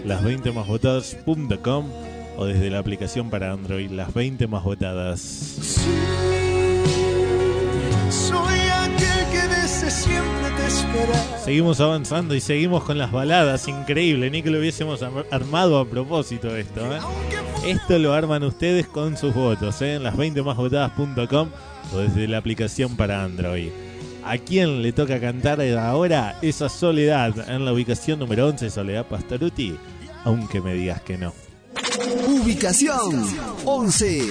[0.06, 1.86] Las 20 más votadas.com
[2.38, 5.20] o desde la aplicación para Android, las 20 más votadas.
[8.08, 10.47] Soy aquel que desde siempre.
[11.44, 13.68] Seguimos avanzando y seguimos con las baladas.
[13.68, 16.80] Increíble, ni que lo hubiésemos ar- armado a propósito esto.
[16.94, 16.98] ¿eh?
[17.64, 19.94] Esto lo arman ustedes con sus votos ¿eh?
[19.94, 21.48] en las 20 más votadas.com
[21.94, 23.70] o desde la aplicación para Android.
[24.24, 29.74] ¿A quién le toca cantar ahora esa soledad en la ubicación número 11, Soledad Pastoruti?
[30.24, 31.32] Aunque me digas que no.
[32.26, 33.26] Ubicación
[33.64, 34.22] 11.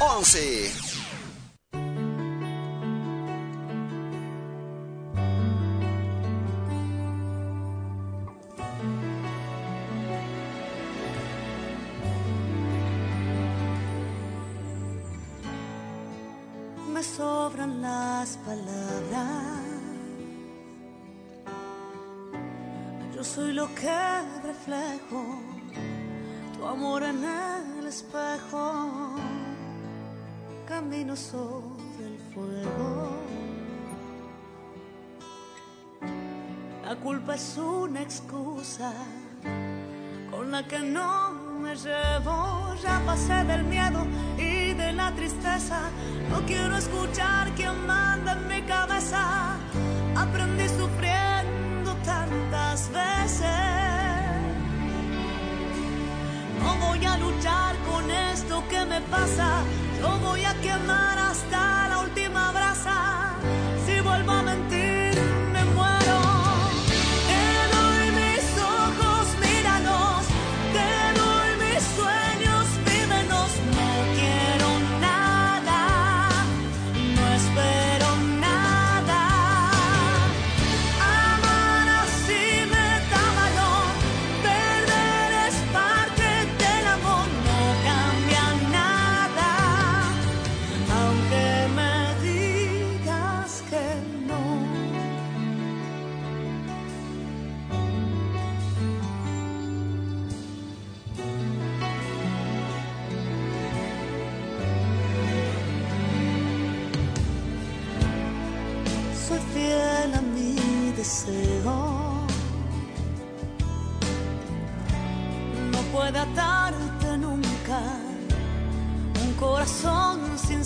[0.00, 0.85] 11.
[26.76, 27.24] Amor en
[27.78, 29.14] el espejo.
[30.68, 33.10] Camino sobre el fuego.
[36.84, 38.92] La culpa es una excusa
[40.30, 42.74] con la que no me llevo.
[42.82, 44.00] Ya pasé del miedo
[44.36, 45.80] y de la tristeza.
[46.30, 49.56] No quiero escuchar quien manda en mi cabeza.
[50.14, 53.65] Aprendí sufriendo tantas veces.
[56.96, 59.62] Voy a luchar con esto que me pasa.
[60.00, 63.05] Yo voy a quemar hasta la última brasa.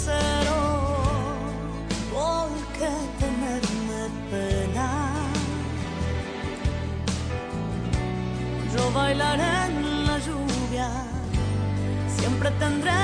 [0.00, 0.60] Sincero.
[2.12, 2.48] ¿Por
[2.78, 4.88] qué tenerme pena?
[8.74, 10.88] Yo bailaré en la lluvia,
[12.16, 12.98] siempre tendré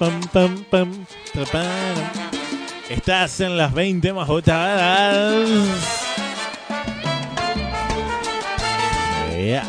[0.00, 2.30] Pam, pam, pam, pam, pa, pam.
[2.88, 5.46] Estás en las 20 más votadas.
[9.36, 9.62] Yeah.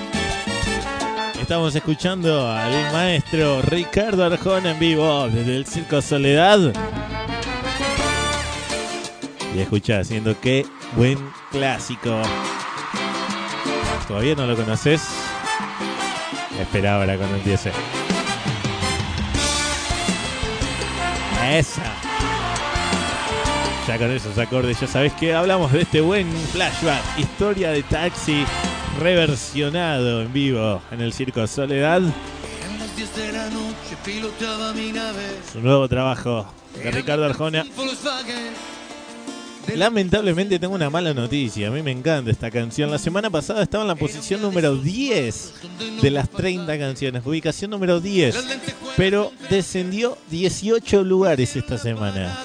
[1.41, 6.71] Estamos escuchando al maestro Ricardo Arjona en vivo desde el Circo Soledad.
[9.53, 10.65] Y escucha haciendo qué
[10.95, 11.19] buen
[11.51, 12.21] clásico.
[14.07, 15.01] ¿Todavía no lo conoces?
[16.57, 17.73] Espera ahora cuando empiece.
[21.52, 21.84] Esa.
[23.86, 27.02] Ya con esos acordes ya sabes que hablamos de este buen flashback.
[27.20, 28.45] Historia de taxi
[29.02, 31.97] reversionado en vivo en el Circo Soledad.
[31.97, 35.39] En las 10 de la noche piloteaba mi nave.
[35.52, 36.45] Su nuevo trabajo
[36.82, 37.66] de Ricardo Arjona.
[39.76, 41.67] Lamentablemente tengo una mala noticia.
[41.67, 42.91] A mí me encanta esta canción.
[42.91, 45.53] La semana pasada estaba en la posición número 10
[46.01, 47.26] de las 30 canciones.
[47.26, 48.36] Ubicación número 10.
[48.97, 52.38] Pero descendió 18 lugares esta semana.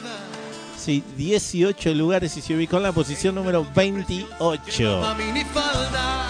[0.79, 5.03] Sí, 18 lugares y se ubicó en la posición número 28.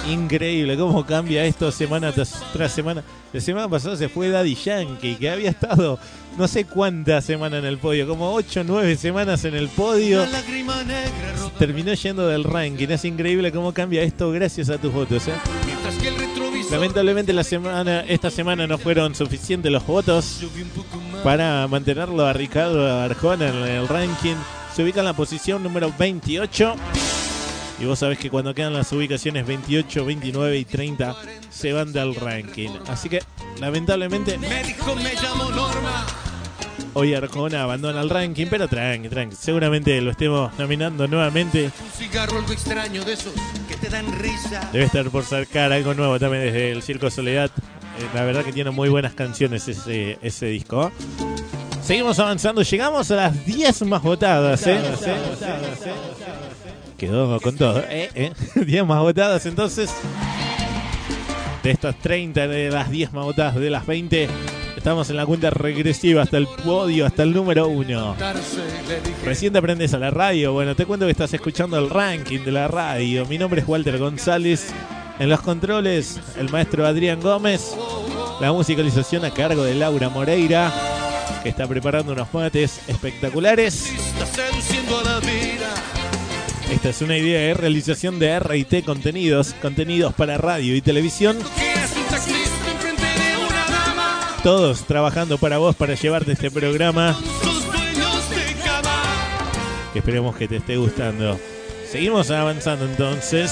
[0.08, 3.02] Increíble cómo cambia esto semana tras semana.
[3.32, 5.98] La semana pasada se fue Daddy Yankee, que había estado
[6.38, 10.24] no sé cuántas semanas en el podio, como 8 o 9 semanas en el podio.
[10.26, 12.88] Negra Terminó yendo del ranking.
[12.88, 15.28] Es increíble cómo cambia esto gracias a tus votos.
[15.28, 15.32] ¿eh?
[16.00, 16.16] que el
[16.70, 20.42] Lamentablemente la semana, esta semana no fueron suficientes los votos
[21.22, 24.34] para mantenerlo a Ricardo Arjona en el ranking.
[24.74, 26.74] Se ubica en la posición número 28.
[27.78, 31.16] Y vos sabés que cuando quedan las ubicaciones 28, 29 y 30
[31.50, 32.70] se van del ranking.
[32.88, 33.22] Así que
[33.60, 36.25] lamentablemente Me dijo, me llamo Norma.
[36.96, 39.36] Hoy Arjona abandona el ranking, pero tranqui, tranqui.
[39.36, 41.64] Seguramente lo estemos nominando nuevamente.
[41.64, 43.34] Un cigarro algo extraño de esos
[43.68, 44.68] que te dan risa.
[44.72, 47.50] Debe estar por sacar algo nuevo también desde el Circo Soledad.
[47.98, 50.90] Eh, la verdad que tiene muy buenas canciones ese, ese disco.
[51.82, 54.66] Seguimos avanzando, llegamos a las 10 más votadas.
[54.66, 54.80] ¿eh?
[56.96, 57.80] Quedó con todo.
[57.90, 58.10] ¿eh?
[58.14, 58.32] ¿eh?
[58.54, 59.94] 10 más votadas entonces.
[61.62, 64.55] De estas 30 de las 10 más votadas de las 20.
[64.86, 68.14] Estamos en la cuenta regresiva hasta el podio, hasta el número 1.
[68.20, 69.24] Darse, le dije.
[69.24, 70.52] Recién te aprendes a la radio.
[70.52, 73.26] Bueno, te cuento que estás escuchando el ranking de la radio.
[73.26, 74.68] Mi nombre es Walter González.
[75.18, 77.74] En los controles, el maestro Adrián Gómez.
[78.40, 80.72] La musicalización a cargo de Laura Moreira,
[81.42, 83.92] que está preparando unos mates espectaculares.
[86.70, 91.36] Esta es una idea de realización de RT Contenidos, contenidos para radio y televisión.
[94.46, 97.18] Todos trabajando para vos para llevarte este programa.
[99.92, 101.36] Que esperemos que te esté gustando.
[101.90, 103.50] Seguimos avanzando entonces.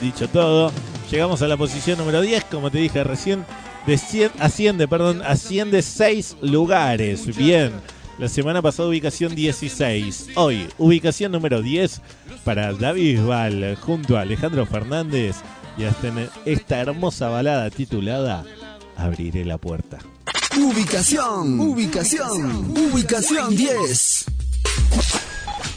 [0.00, 0.72] Dicho todo,
[1.10, 3.44] llegamos a la posición número 10, como te dije recién,
[3.86, 7.36] de 100 asciende, perdón, asciende 6 lugares.
[7.36, 7.70] Bien.
[8.18, 10.28] La semana pasada ubicación 16.
[10.36, 12.00] Hoy, ubicación número 10
[12.44, 15.36] para David Bisbal junto a Alejandro Fernández
[15.76, 18.42] y hasta en esta hermosa balada titulada
[19.00, 19.98] Abriré la puerta.
[20.58, 24.24] Ubicación, ubicación, ubicación 10.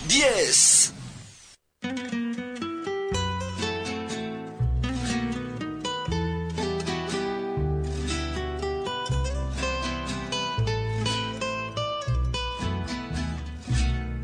[0.09, 0.93] 10.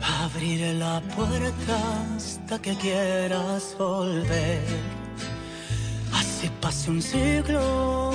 [0.02, 4.60] Abriré la puerta hasta que quieras volver.
[6.12, 8.12] Así pase un siglo,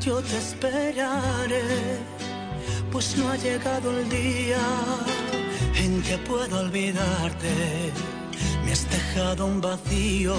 [0.00, 1.98] yo te esperaré.
[2.90, 4.58] Pues no ha llegado el día
[5.76, 7.92] en que pueda olvidarte.
[8.64, 10.34] Me has dejado un vacío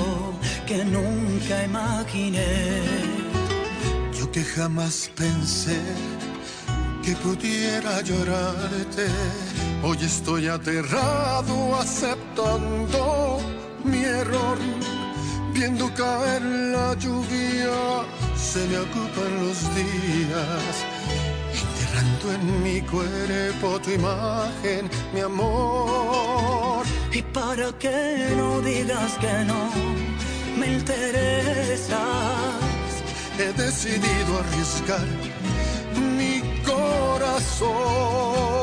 [0.65, 2.81] que nunca imaginé.
[4.17, 5.79] Yo que jamás pensé
[7.03, 9.07] que pudiera llorarte.
[9.83, 13.39] Hoy estoy aterrado aceptando
[13.83, 14.57] mi error.
[15.53, 18.05] Viendo caer la lluvia,
[18.41, 20.85] se me ocupan los días.
[21.53, 26.85] Enterrando en mi cuerpo tu imagen, mi amor.
[27.11, 29.69] Y para que no digas que no
[30.57, 31.99] me interesas.
[33.37, 35.07] He decidido arriesgar
[36.17, 38.60] mi corazón.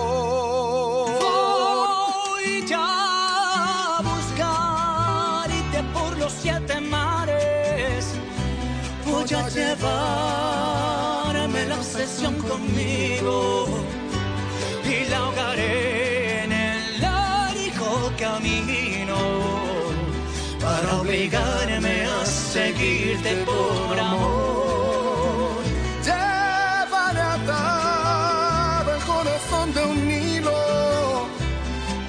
[21.28, 25.62] obligarme a seguirte por amor.
[26.02, 31.26] Llévale atado el corazón de un hilo,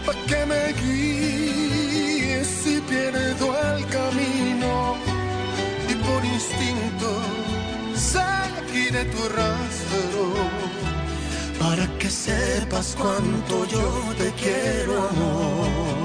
[0.05, 4.95] para que me guíe si pierdo el camino.
[5.89, 7.21] Y por instinto
[7.95, 10.33] seguiré tu rastro,
[11.59, 15.98] para que sepas cuánto yo te quiero, amor.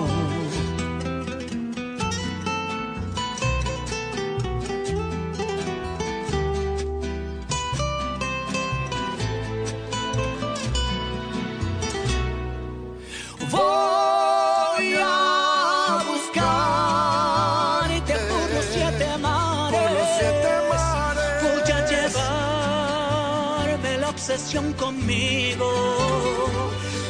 [24.76, 25.70] Conmigo.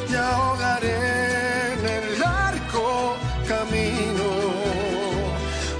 [0.09, 3.17] Te ahogaré en el largo
[3.47, 4.27] camino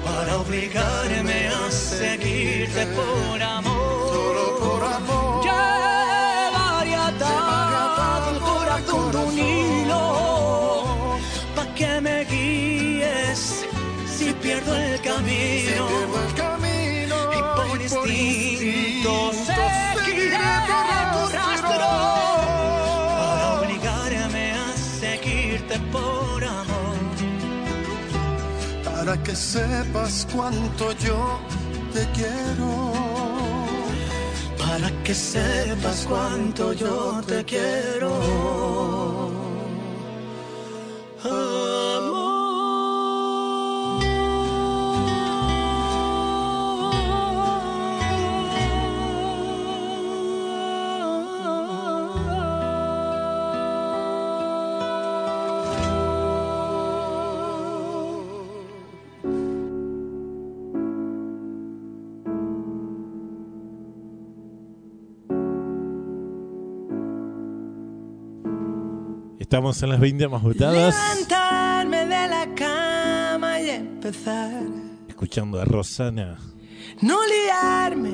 [0.03, 4.09] para obligarme a seguirte por amor.
[4.13, 5.43] Solo por amor.
[5.43, 11.15] Llevaré atado el corazón de un hilo
[11.55, 13.65] pa' que me guíes
[14.05, 15.87] si pierdo el camino.
[15.87, 16.54] pierdo el camino
[29.15, 31.39] para que sepas cuánto yo
[31.93, 32.91] te quiero.
[34.57, 39.05] Para que sepas cuánto yo te quiero.
[69.45, 74.63] Estamos en las 20 más votadas, Levantarme de la cama y empezar.
[75.07, 76.39] escuchando a Rosana
[77.03, 78.09] No liarme,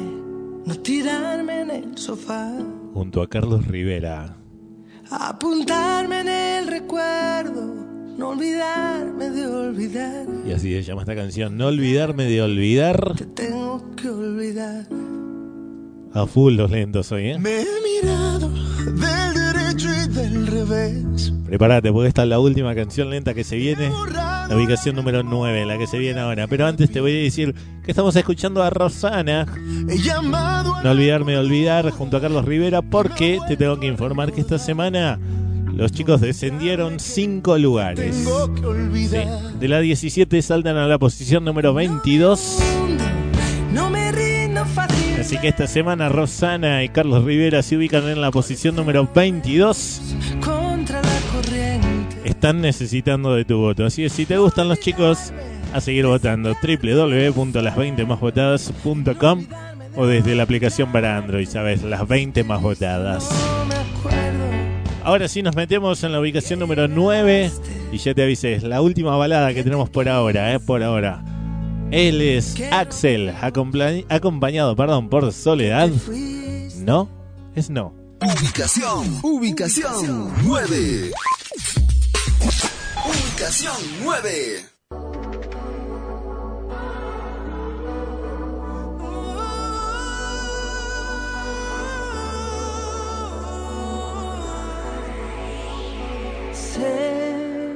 [0.66, 2.52] no tirarme en el sofá.
[2.94, 4.36] junto a Carlos Rivera.
[5.10, 7.76] Apuntarme en el recuerdo,
[8.18, 10.26] no olvidarme de olvidar.
[10.46, 11.56] Y así se llama esta canción.
[11.56, 13.16] No olvidarme de olvidar.
[13.36, 14.86] Tengo que olvidar.
[16.14, 17.40] A full los lentos hoy, ¿eh?
[17.40, 19.31] Me he mirado del
[20.48, 21.34] revés.
[21.46, 23.90] Prepárate, porque esta es la última canción lenta que se viene.
[24.50, 26.48] La ubicación número 9, la que se viene ahora.
[26.48, 29.46] Pero antes te voy a decir que estamos escuchando a Rosana.
[30.84, 34.60] No olvidarme de olvidar junto a Carlos Rivera porque te tengo que informar que esta
[34.60, 35.20] semana
[35.74, 38.26] los chicos descendieron 5 lugares.
[38.28, 39.54] olvidar.
[39.60, 42.60] De la 17 saltan a la posición número 22.
[43.74, 45.01] No me rindo fácil.
[45.22, 50.02] Así que esta semana Rosana y Carlos Rivera se ubican en la posición número 22.
[50.44, 52.18] Contra la corriente.
[52.24, 53.86] Están necesitando de tu voto.
[53.86, 55.32] Así que si te gustan los chicos,
[55.74, 56.56] a seguir votando.
[56.56, 59.46] www.las20másvotadas.com
[59.96, 61.84] o desde la aplicación para Android, ¿sabes?
[61.84, 63.30] Las 20 más votadas.
[65.04, 67.52] Ahora sí nos metemos en la ubicación número 9
[67.92, 70.60] y ya te avisé, es la última balada que tenemos por ahora, ¿eh?
[70.60, 71.22] Por ahora.
[71.92, 75.90] Él es Axel, acompañado, perdón, por Soledad.
[76.78, 77.10] No,
[77.54, 77.94] es no.
[78.22, 81.12] Ubicación, ubicación 9.
[83.06, 84.66] Ubicación 9.
[96.54, 97.74] Sé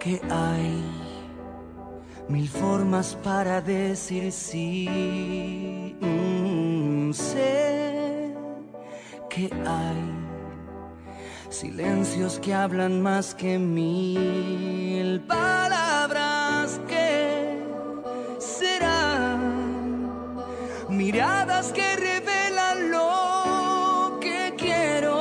[0.00, 0.85] que hay
[2.28, 5.96] mil formas para decir sí.
[6.00, 8.34] Mm, sé
[9.30, 10.16] que hay
[11.50, 17.60] silencios que hablan más que mil palabras que
[18.38, 19.46] serán
[20.88, 25.16] miradas que revelan lo que quiero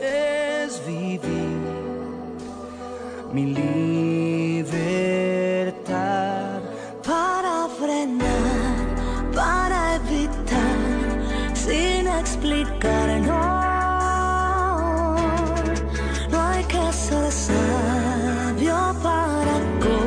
[0.00, 1.20] es vivir
[12.42, 13.40] no.
[16.30, 20.06] No hay que ser sabio para comprender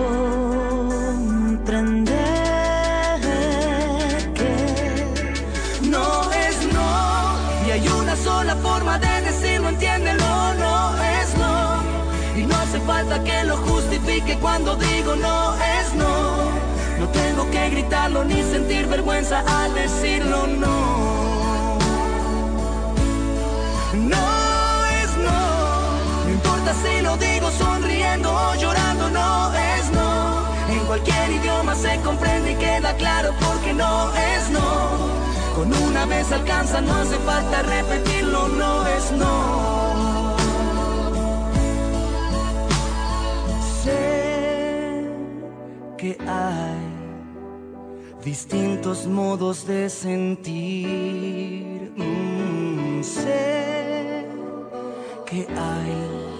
[4.33, 4.55] que
[5.89, 7.67] no es no.
[7.67, 11.83] Y hay una sola forma de decirlo entiéndelo no es no.
[12.39, 16.51] Y no hace falta que lo justifique cuando digo no es no.
[16.99, 20.92] No tengo que gritarlo ni sentir vergüenza al decirlo no
[30.93, 34.61] cualquier idioma se comprende y queda claro porque no es no
[35.55, 40.35] Con una vez alcanza, no hace falta repetirlo, no es no.
[43.83, 45.09] Sé
[45.97, 46.77] que hay
[48.23, 51.91] distintos modos de sentir.
[51.97, 54.27] Mm, sé
[55.25, 56.32] que hay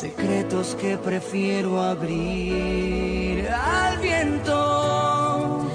[0.00, 5.68] secretos que prefiero abrir al viento.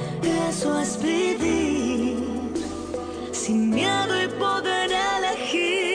[0.49, 2.51] Eso es vivir
[3.31, 5.94] sin miedo y poder elegir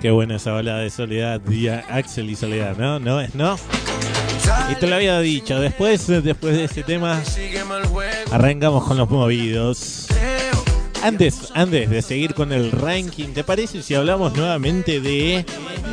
[0.00, 3.00] Qué buena esa balada de Soledad, día Axel y Soledad, ¿no?
[3.00, 3.58] ¿No es no?
[4.70, 7.20] Y te lo había dicho, después, después de ese tema,
[8.30, 10.06] arrancamos con los movidos.
[11.02, 15.44] Antes, antes de seguir con el ranking, ¿te parece si hablamos nuevamente de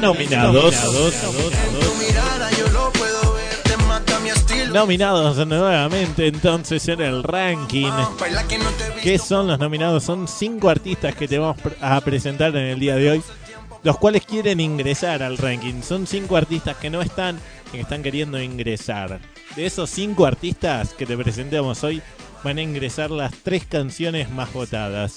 [0.01, 0.75] nominados?
[0.75, 1.15] Nominados
[5.45, 7.91] nuevamente entonces en el ranking.
[9.01, 10.03] ¿Qué son los nominados?
[10.03, 13.23] Son cinco artistas que te vamos a presentar en el día de hoy,
[13.83, 15.81] los cuales quieren ingresar al ranking.
[15.81, 17.39] Son cinco artistas que no están,
[17.71, 19.21] que están queriendo ingresar.
[19.55, 22.01] De esos cinco artistas que te presentamos hoy,
[22.43, 25.15] van a ingresar las tres canciones más votadas.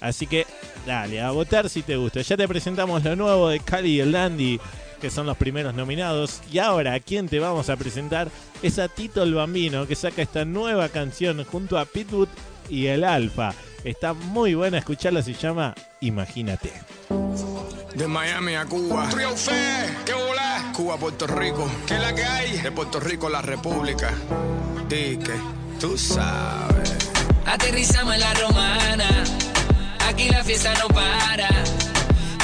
[0.00, 0.46] Así que
[0.86, 2.20] dale, a votar si te gusta.
[2.20, 4.60] Ya te presentamos lo nuevo de Cali y el Dandy,
[4.98, 6.40] que son los primeros nominados.
[6.50, 8.28] Y ahora, ¿a quién te vamos a presentar?
[8.62, 12.28] Es a Tito el Bambino, que saca esta nueva canción junto a Pitwood
[12.68, 13.54] y el Alfa.
[13.84, 16.72] Está muy buena, escucharla, se llama Imagínate.
[17.94, 19.08] De Miami a Cuba.
[19.08, 20.72] Trio Fe, ¿qué volá?
[20.74, 21.70] Cuba, Puerto Rico.
[21.86, 22.58] ¿Qué es la que hay?
[22.58, 24.12] De Puerto Rico, la República.
[24.88, 25.34] Dique,
[25.80, 26.96] tú sabes.
[27.46, 29.24] Aterrizamos en la romana,
[30.06, 31.48] aquí la fiesta no para.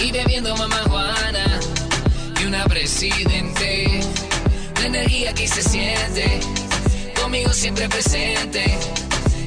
[0.01, 1.61] Y bebiendo mamá Juana
[2.63, 4.01] presidente.
[4.81, 6.41] La energía aquí se siente,
[7.21, 8.79] conmigo siempre presente.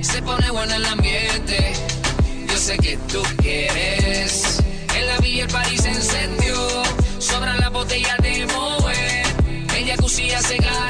[0.01, 1.73] Se pone bueno el ambiente,
[2.47, 4.59] yo sé que tú quieres.
[4.95, 6.55] En la villa el París se encendió,
[7.19, 9.75] sobran las botellas de Moet.
[9.75, 10.86] El jacuzzi se calentó.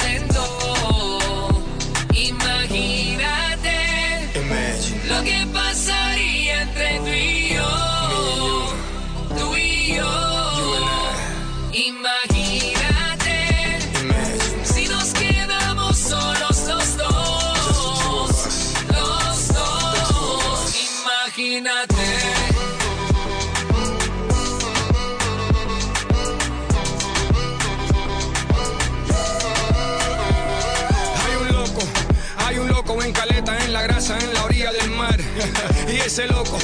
[36.08, 36.56] Y ese loco,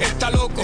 [0.00, 0.62] está loco,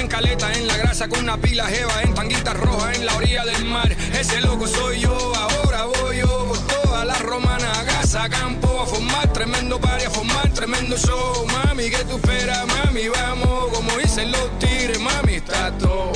[0.00, 3.44] en caleta, en la grasa, con una pila jeva, en tanguita roja, en la orilla
[3.44, 3.94] del mar.
[4.18, 8.80] Ese loco soy yo, ahora voy yo por toda la romana, a casa, a campo,
[8.80, 11.46] a formar tremendo party, a formar tremendo show.
[11.46, 16.12] Mami, que tú esperas, mami, vamos, como dicen los tigres, mami, está todo.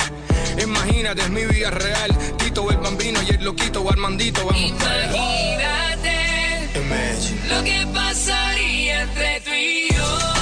[0.62, 2.16] Imagínate, es mi vida real.
[2.38, 4.46] Tito el bambino y el loquito Armandito.
[4.46, 4.70] Vamos.
[4.70, 6.08] Imagínate
[7.48, 10.37] lo que pasaría entre tú y yo.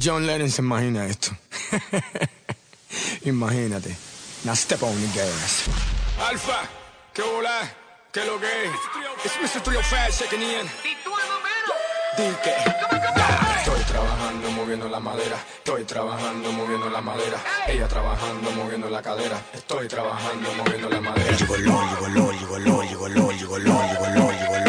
[0.00, 1.30] John Lennon se imagina esto.
[3.24, 3.94] Imagínate.
[4.44, 5.68] Now step on the gas.
[6.28, 6.62] Alfa,
[7.12, 7.70] ¿qué hola?
[8.10, 8.72] ¿Qué lo que es?
[9.24, 9.62] It's Mr.
[9.62, 10.66] 305 checking in.
[12.16, 12.54] Di que
[13.58, 19.40] Estoy trabajando moviendo la madera, estoy trabajando moviendo la madera, ella trabajando moviendo la cadera,
[19.52, 21.36] estoy trabajando moviendo la madera.
[21.36, 24.54] Llegó LOL, llegó LOL, llegó LOL, llegó LOL, llegó LOL, llegó LOL, llegó LOL, llegó
[24.58, 24.63] LOL,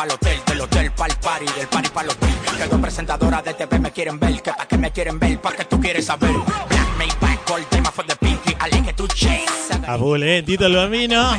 [0.00, 2.30] pa'l hotel, del hotel pa'l party, del party pa'l hotel.
[2.56, 5.52] Que dos presentadoras de TV me quieren ver, que pa' que me quieren ver, pa'
[5.52, 6.32] que tú quieres saber.
[6.32, 9.68] Black Maybach, all time for the pinky, I like to chase.
[9.86, 11.30] A full, eh, Tito el Bambino,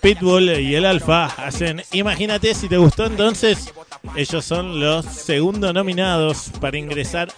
[0.00, 3.72] Pitbull y el Alfa hacen Imagínate si te gustó entonces.
[4.14, 7.32] Ellos son los segundos nominados para ingresar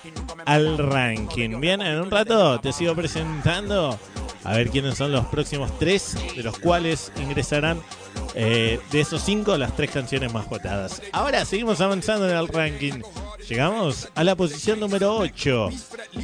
[0.44, 1.58] al ranking.
[1.58, 3.98] Bien, en un rato te sigo presentando
[4.44, 7.80] a ver quiénes son los próximos tres, de los cuales ingresarán
[8.34, 11.00] eh, de esos cinco las tres canciones más votadas.
[11.12, 13.02] Ahora seguimos avanzando en el ranking.
[13.48, 15.68] Llegamos a la posición número 8,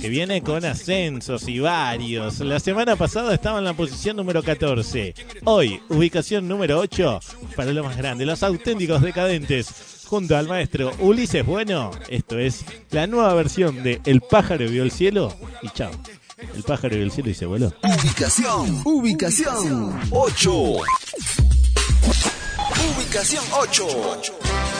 [0.01, 2.41] que viene con ascensos y varios.
[2.41, 5.15] La semana pasada estaba en la posición número 14.
[5.45, 7.20] Hoy, ubicación número 8
[7.55, 9.99] para lo más grande, los auténticos decadentes.
[10.07, 14.91] Junto al maestro Ulises Bueno, esto es la nueva versión de El pájaro vio el
[14.91, 15.32] cielo
[15.62, 15.93] y chao.
[16.55, 17.73] El pájaro vio el cielo y se voló.
[17.85, 20.74] Ubicación, ubicación 8.
[22.89, 24.80] Ubicación 8.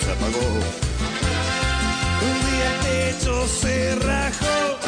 [0.00, 0.48] Se apagó.
[2.28, 4.78] Un día el techo se rajó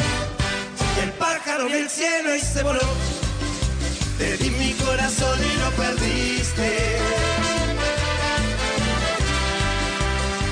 [0.95, 2.87] y el pájaro del cielo y se voló.
[4.17, 6.97] Te di mi corazón y lo perdiste.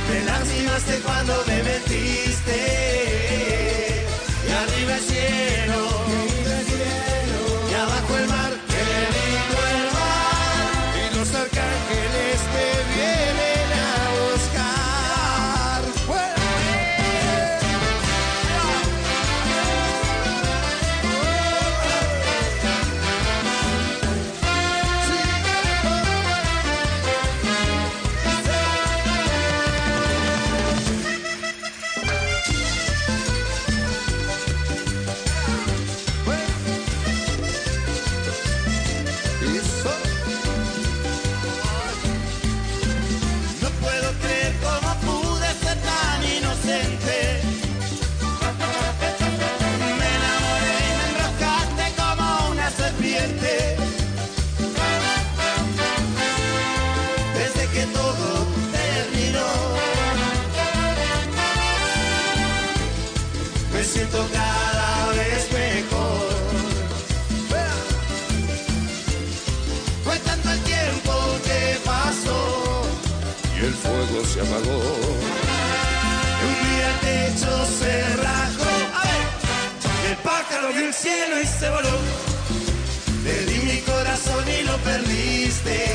[0.09, 2.57] Me lastimaste cuando me metiste.
[4.47, 5.90] Y arriba el cielo.
[80.73, 81.97] Vio el cielo y se voló.
[83.23, 85.85] Te di mi corazón y lo perdiste.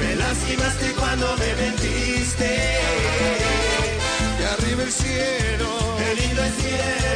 [0.00, 2.50] Me lastimaste cuando me mentiste.
[4.40, 7.07] Y arriba el cielo, qué lindo el cielo.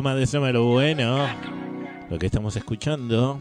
[0.00, 1.28] Río Roma de Summer, bueno.
[2.08, 3.38] Lo que estamos escuchando.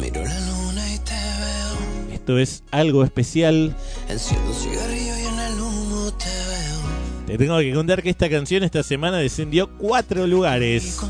[0.00, 2.14] Miro la luna y te veo.
[2.14, 3.74] Esto es algo especial.
[4.08, 7.26] Enciendo un cigarrillo y en el humo te veo.
[7.26, 11.00] Te tengo que contar que esta canción esta semana descendió cuatro lugares.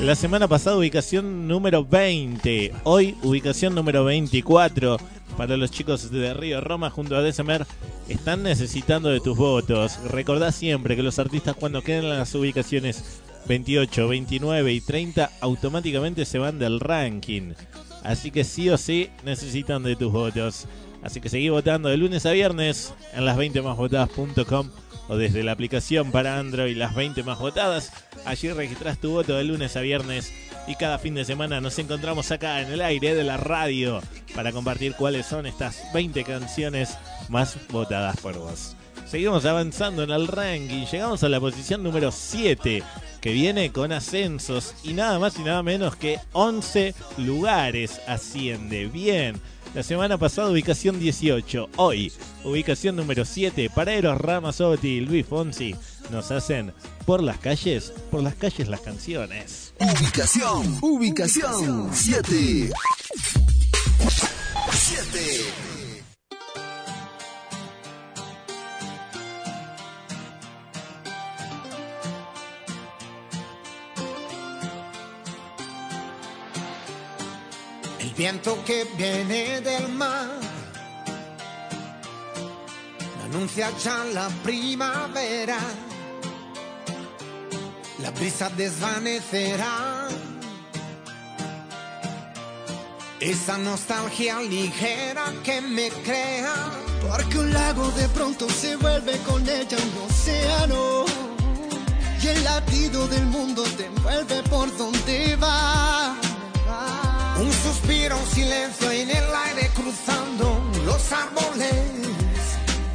[0.00, 2.72] La semana pasada ubicación número 20.
[2.84, 4.96] Hoy ubicación número 24.
[5.36, 7.66] Para los chicos de Río Roma junto a Desemer
[8.08, 9.98] están necesitando de tus votos.
[10.08, 16.24] Recordá siempre que los artistas cuando queden en las ubicaciones 28, 29 y 30 automáticamente
[16.24, 17.52] se van del ranking.
[18.02, 20.66] Así que sí o sí necesitan de tus votos.
[21.02, 24.70] Así que seguí votando de lunes a viernes en las 20másvotadas.com
[25.08, 27.92] o desde la aplicación para Android las 20 más votadas.
[28.24, 30.32] Allí registras tu voto de lunes a viernes
[30.66, 34.00] y cada fin de semana nos encontramos acá en el aire de la radio
[34.34, 36.96] para compartir cuáles son estas 20 canciones
[37.28, 38.76] más votadas por vos.
[39.06, 42.82] Seguimos avanzando en el ranking, llegamos a la posición número 7
[43.26, 48.86] que viene con ascensos y nada más y nada menos que 11 lugares asciende.
[48.86, 49.40] Bien.
[49.74, 52.12] La semana pasada ubicación 18, hoy
[52.44, 55.74] ubicación número 7 para Eros Ramazzotti y Luis Fonsi
[56.12, 56.72] nos hacen
[57.04, 59.74] por las calles, por las calles las canciones.
[59.80, 62.70] Ubicación, ubicación 7.
[64.70, 65.85] 7.
[78.16, 80.46] Viento que viene del mar
[83.36, 85.58] anuncia ya la primavera.
[87.98, 90.08] La brisa desvanecerá
[93.20, 96.54] esa nostalgia ligera que me crea.
[97.02, 101.04] Porque un lago de pronto se vuelve con ella un océano.
[102.22, 106.16] Y el latido del mundo te envuelve por donde va.
[107.38, 111.74] Un suspiro, un silencio en el aire cruzando los árboles.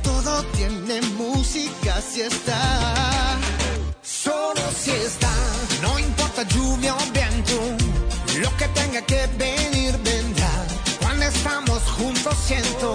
[0.03, 3.37] Todo tiene música si está.
[4.01, 5.31] Solo si está,
[5.81, 7.57] no importa lluvia o viento,
[8.39, 10.51] lo que tenga que venir vendrá.
[11.01, 12.93] Cuando estamos juntos siento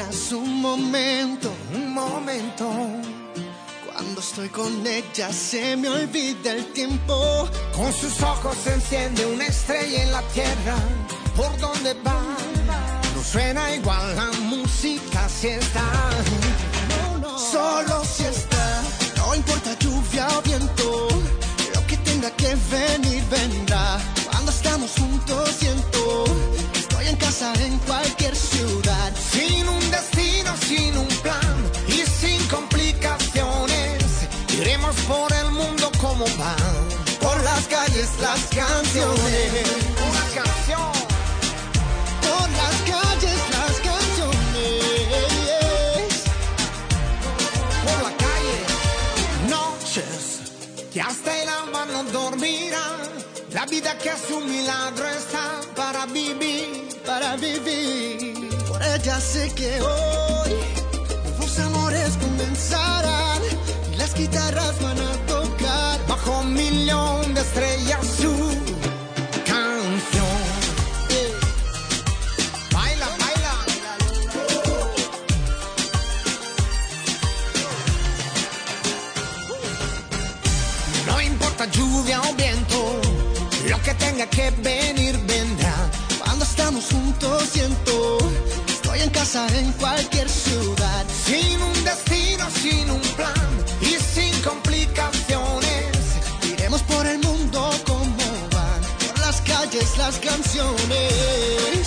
[0.00, 2.70] apenas un momento, un momento.
[3.92, 7.48] Cuando estoy con ella se me olvida el tiempo.
[7.74, 10.76] Con sus ojos se enciende una estrella en la tierra.
[11.36, 12.20] ¿Por donde va?
[13.14, 16.10] No suena igual la música si está.
[17.52, 18.82] Solo si está,
[19.16, 21.08] no importa lluvia o viento,
[21.74, 23.98] lo que tenga que venir vendrá.
[24.30, 25.89] Cuando estamos juntos siento
[53.80, 56.88] vida que es un milagro está para vivir.
[57.06, 58.50] Para vivir.
[58.68, 60.52] Por ella sé que hoy
[61.38, 63.40] nuevos amores comenzarán
[63.92, 68.69] y las guitarras van a tocar bajo un millón de estrellas su
[84.20, 85.74] tenga que venir vendrá.
[86.22, 88.18] Cuando estamos juntos siento
[88.66, 91.06] que estoy en casa en cualquier ciudad.
[91.24, 95.96] Sin un destino, sin un plan y sin complicaciones.
[96.52, 101.86] Iremos por el mundo como van, por las calles las canciones.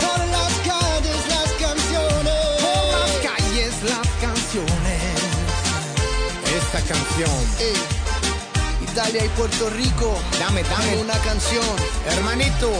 [0.00, 2.60] Por las calles las canciones.
[2.60, 5.04] Por las calles las canciones.
[6.56, 7.46] Esta canción.
[7.58, 8.03] Ey,
[8.94, 10.16] Italia y Puerto Rico.
[10.38, 10.98] Dame, dame.
[10.98, 11.64] una canción.
[12.06, 12.70] Hermanito.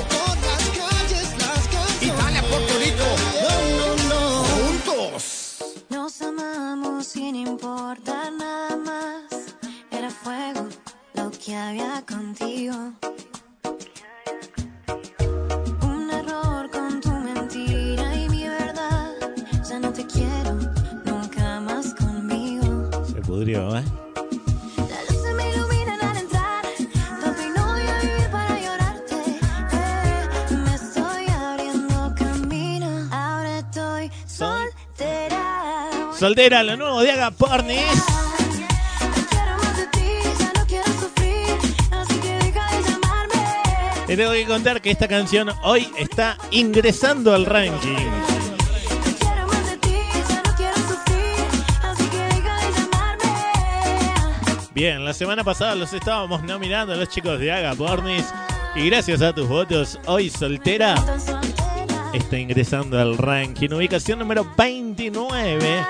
[41.92, 44.06] Así que deja de llamarme.
[44.06, 48.10] Te tengo que contar que esta canción hoy está ingresando al ranking.
[54.74, 58.26] Bien, la semana pasada los estábamos nominando a los chicos de Aga Pornis.
[58.74, 60.96] Y gracias a tus votos, hoy soltera
[62.12, 63.70] está ingresando al ranking.
[63.70, 65.86] Ubicación número 29.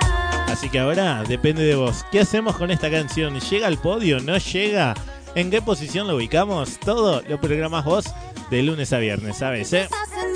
[0.54, 2.06] Así que ahora depende de vos.
[2.12, 3.40] ¿Qué hacemos con esta canción?
[3.40, 4.20] ¿Llega al podio?
[4.20, 4.94] ¿No llega?
[5.34, 6.78] ¿En qué posición lo ubicamos?
[6.78, 8.04] Todo lo programas vos
[8.50, 9.72] de lunes a viernes, ¿sabes?
[9.72, 9.88] Eh?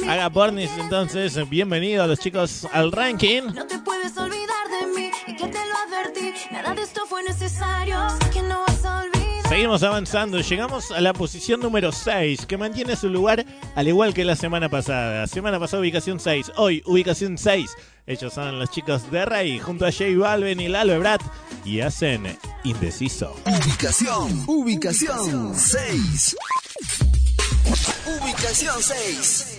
[0.08, 3.42] Haga pornis, entonces, bienvenido a los chicos al ranking.
[3.54, 6.34] No te puedes olvidar de mí y que te lo advertí.
[6.50, 7.96] Nada de esto fue necesario.
[8.20, 9.48] Sé que no vas a olvidar.
[9.48, 13.46] Seguimos avanzando, llegamos a la posición número 6, que mantiene su lugar
[13.76, 15.28] al igual que la semana pasada.
[15.28, 17.70] Semana pasada ubicación 6, hoy ubicación 6.
[18.08, 21.20] Ellos son los chicos de Rey, junto a J Balvin y Lalo Ebrat,
[21.62, 23.36] y hacen Indeciso.
[23.44, 26.36] Ubicación, ubicación 6.
[28.06, 29.58] Ubicación 6.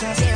[0.00, 0.29] Cerveza.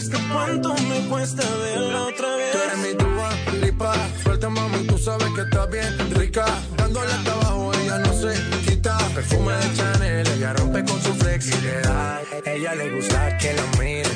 [0.00, 0.18] Fiesta.
[0.32, 2.52] ¿Cuánto me cuesta verla otra vez?
[2.52, 3.94] Tú eres mi tuba, lipa.
[4.22, 6.44] Suelta, mami, tú sabes que está bien rica.
[6.76, 8.34] Dándole hasta abajo, ella no se
[8.66, 8.96] quita.
[9.14, 12.20] Perfume de Chanel, ella rompe con su flexibilidad.
[12.44, 14.10] Ella le gusta que la mire,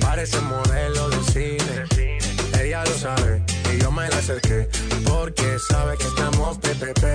[0.00, 2.60] parece modelo de cine.
[2.60, 3.42] Ella lo sabe
[3.74, 4.68] y yo me la acerqué
[5.04, 7.11] porque sabe que estamos PPP.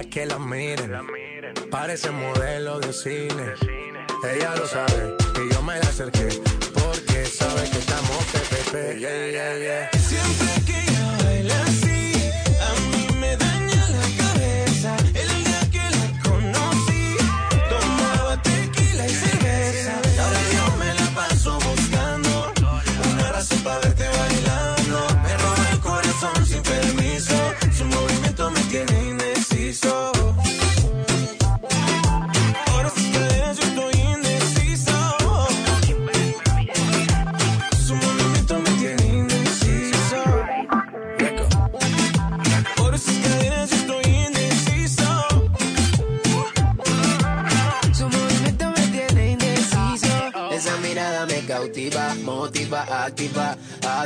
[0.00, 0.90] Que la miren,
[1.70, 3.54] parece modelo de cine.
[4.24, 6.28] Ella lo sabe y yo me la acerqué
[6.74, 8.98] porque sabe que estamos PPP.
[8.98, 9.90] Yeah, yeah, yeah.
[9.98, 10.91] Siempre que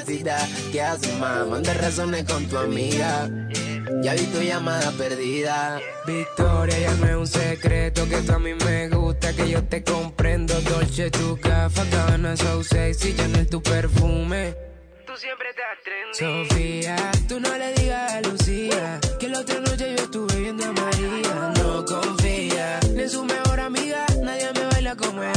[0.05, 1.47] ¿Qué haces, más?
[1.47, 3.31] Manda razones con tu amiga.
[4.03, 5.81] Ya vi tu llamada perdida.
[6.07, 9.83] Victoria, ya no es un secreto que tú a mí me gusta, que yo te
[9.83, 10.61] comprendo.
[10.61, 14.55] Dolce, tu gafa, cabana, so sexy, Chanel, tu perfume.
[15.07, 15.63] Tú siempre te
[16.13, 16.97] Sofía,
[17.27, 20.76] tú no le digas a Lucía que la otra noche yo estuve viendo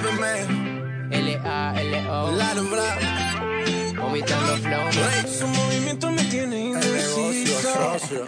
[0.00, 1.10] Lábrame.
[1.10, 2.32] L-A-L-O.
[4.00, 4.90] Vomitando flow.
[5.28, 8.26] Su movimiento me tiene indeciso.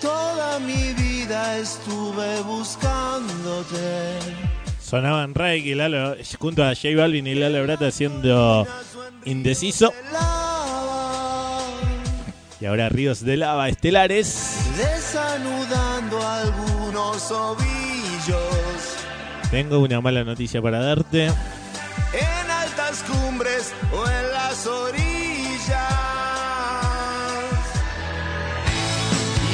[0.00, 4.18] Toda mi vida estuve buscándote.
[4.80, 8.66] Sonaban Reiki y Lalo, junto a J Balvin y Lalo Brata haciendo
[9.24, 9.92] indeciso.
[12.64, 14.70] Y ahora Ríos de Lava Estelares.
[14.78, 18.38] Desanudando algunos ovillos.
[19.50, 21.26] Tengo una mala noticia para darte.
[21.26, 24.98] En altas cumbres o en las orillas.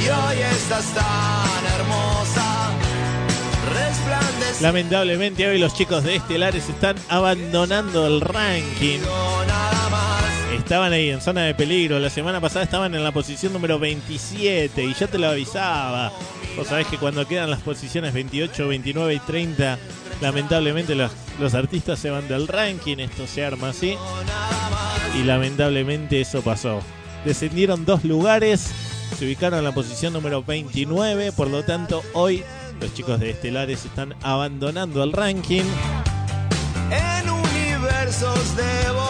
[0.01, 2.69] Y hoy estás tan hermosa.
[4.61, 8.99] Lamentablemente hoy los chicos de Estelares están abandonando el ranking.
[10.71, 11.99] Estaban ahí en zona de peligro.
[11.99, 16.13] La semana pasada estaban en la posición número 27 y ya te lo avisaba.
[16.55, 19.77] Vos sabés que cuando quedan las posiciones 28, 29 y 30,
[20.21, 21.11] lamentablemente los,
[21.41, 22.99] los artistas se van del ranking.
[22.99, 23.97] Esto se arma así.
[25.19, 26.79] Y lamentablemente eso pasó.
[27.25, 28.71] Descendieron dos lugares,
[29.19, 31.33] se ubicaron en la posición número 29.
[31.33, 32.45] Por lo tanto, hoy
[32.79, 35.65] los chicos de Estelares están abandonando el ranking.
[36.89, 39.00] En universos de.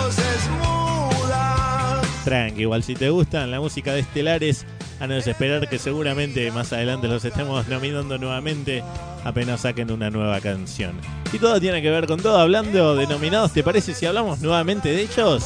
[2.24, 4.66] Tranqui, igual si te gustan la música de Estelares,
[5.00, 8.84] a no desesperar que seguramente más adelante los estemos nominando nuevamente
[9.24, 10.94] apenas saquen una nueva canción.
[11.34, 12.38] Y todo tiene que ver con todo.
[12.38, 15.46] Hablando de nominados, ¿te parece si hablamos nuevamente de ellos?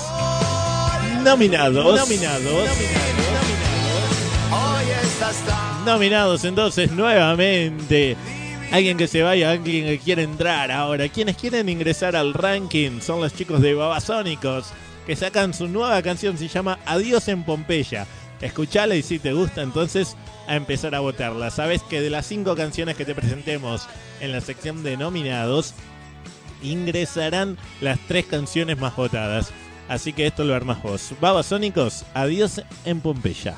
[1.24, 2.00] Nominados.
[2.00, 2.70] Nominados.
[5.46, 5.86] Tan.
[5.86, 8.18] Nominados entonces nuevamente.
[8.72, 11.08] Alguien que se vaya, alguien que quiere entrar ahora.
[11.08, 14.74] Quienes quieren ingresar al ranking son los chicos de Babasónicos
[15.06, 18.08] que sacan su nueva canción, se llama Adiós en Pompeya.
[18.42, 20.16] Escuchala y si te gusta entonces
[20.48, 21.50] a empezar a votarla.
[21.50, 23.88] Sabes que de las cinco canciones que te presentemos
[24.20, 25.74] en la sección de nominados,
[26.62, 29.52] ingresarán las tres canciones más votadas.
[29.88, 31.12] Así que esto lo armas vos.
[31.22, 33.56] Babasónicos, Adiós en Pompeya.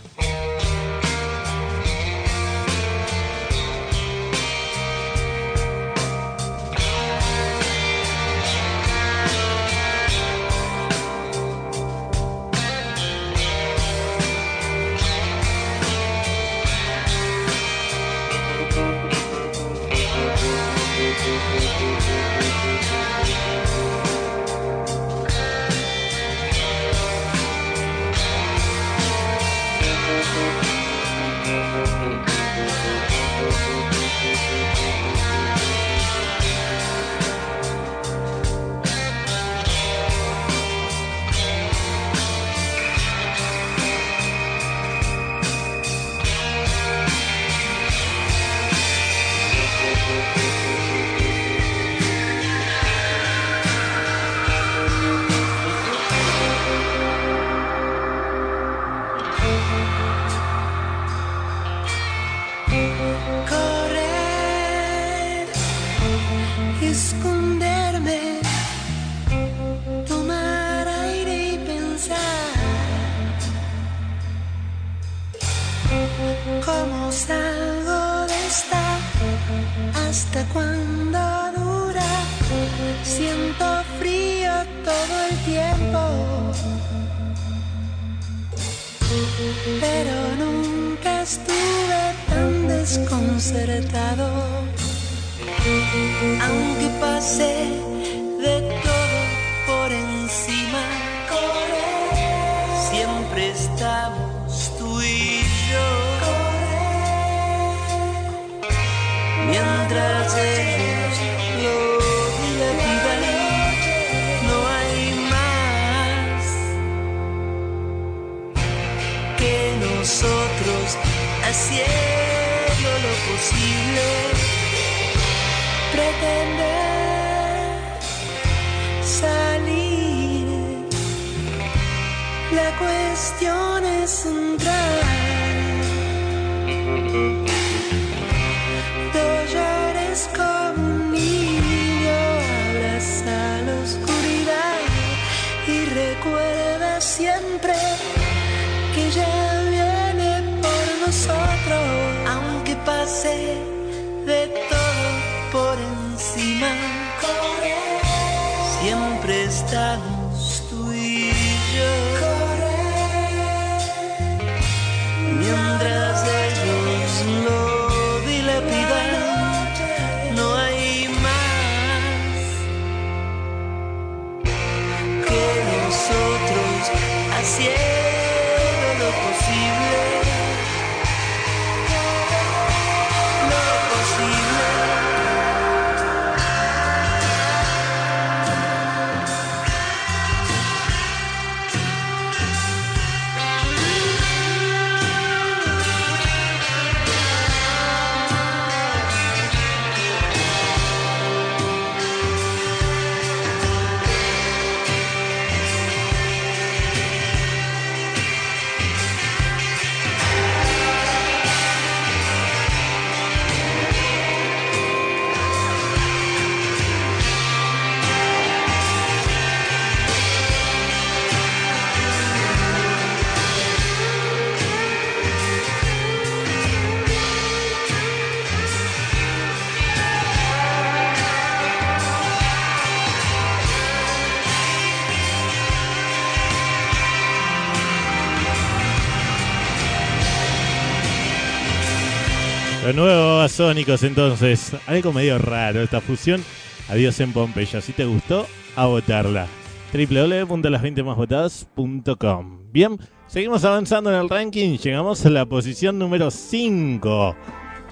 [243.57, 244.73] Babasónicos, entonces.
[244.85, 246.45] Algo medio raro esta fusión.
[246.89, 247.81] Adiós en Pompeya.
[247.81, 249.47] Si te gustó, a votarla.
[249.91, 252.59] www.las20másvotadas.com.
[252.71, 254.77] Bien, seguimos avanzando en el ranking.
[254.77, 257.35] Llegamos a la posición número 5.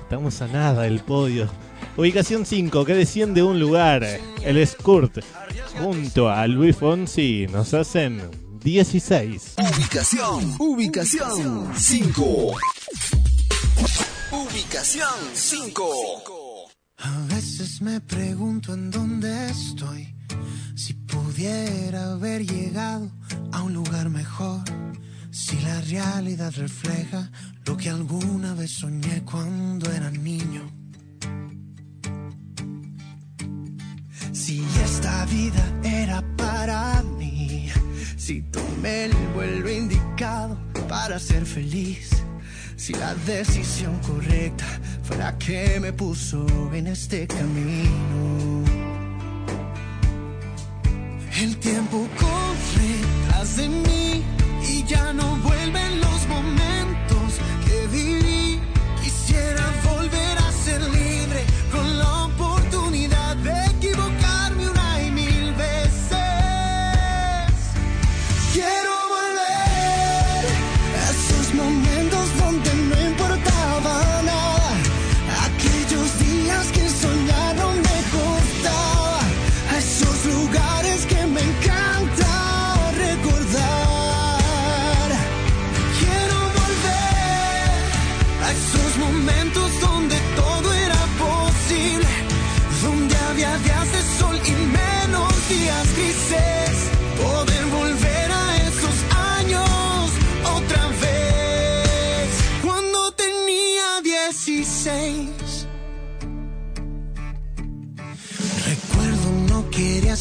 [0.01, 1.49] Estamos a nada del podio.
[1.97, 4.05] Ubicación 5, que desciende un lugar.
[4.43, 5.23] El Skurt,
[5.79, 8.21] junto a Luis Fonsi, nos hacen
[8.61, 9.55] 16.
[9.57, 12.53] Ubicación, ubicación 5.
[14.55, 15.83] Ubicación 5.
[16.99, 20.15] A veces me pregunto en dónde estoy.
[20.77, 23.11] Si pudiera haber llegado
[23.51, 24.63] a un lugar mejor.
[25.29, 27.29] Si la realidad refleja
[27.65, 30.71] lo que alguna vez soñé cuando era niño.
[34.31, 37.69] Si esta vida era para mí.
[38.15, 40.57] Si tomé el vuelo indicado
[40.87, 42.24] para ser feliz.
[42.77, 44.65] Si la decisión correcta
[45.03, 48.63] fue la que me puso en este camino.
[51.41, 52.95] El tiempo corre
[53.27, 54.23] tras de mí
[54.69, 58.59] y ya no vuelven los momentos que viví.
[59.03, 59.71] Quisiera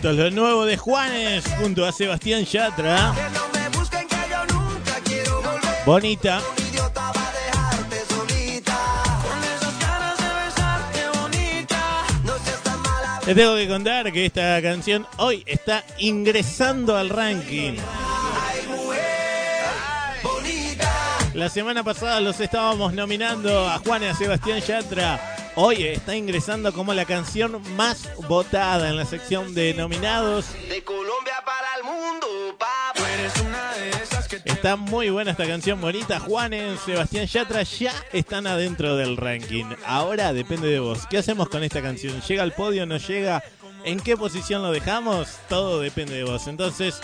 [0.00, 3.12] Esto es lo nuevo de Juanes junto a Sebastián Yatra.
[5.84, 6.40] Bonita.
[13.26, 17.74] Te tengo que contar que esta canción hoy está ingresando al ranking.
[21.34, 25.29] La semana pasada los estábamos nominando a Juan y a Sebastián Yatra.
[25.62, 30.54] Hoy está ingresando como la canción más votada en la sección de nominados.
[30.70, 33.06] De Colombia para el mundo, papá.
[33.12, 36.18] Eres una de esas que te Está muy buena esta canción bonita.
[36.18, 39.66] Juan y Sebastián Yatra ya están adentro del ranking.
[39.84, 41.06] Ahora depende de vos.
[41.10, 42.22] ¿Qué hacemos con esta canción?
[42.22, 42.86] ¿Llega al podio?
[42.86, 43.44] ¿No llega?
[43.84, 45.40] ¿En qué posición lo dejamos?
[45.50, 46.46] Todo depende de vos.
[46.46, 46.98] Entonces,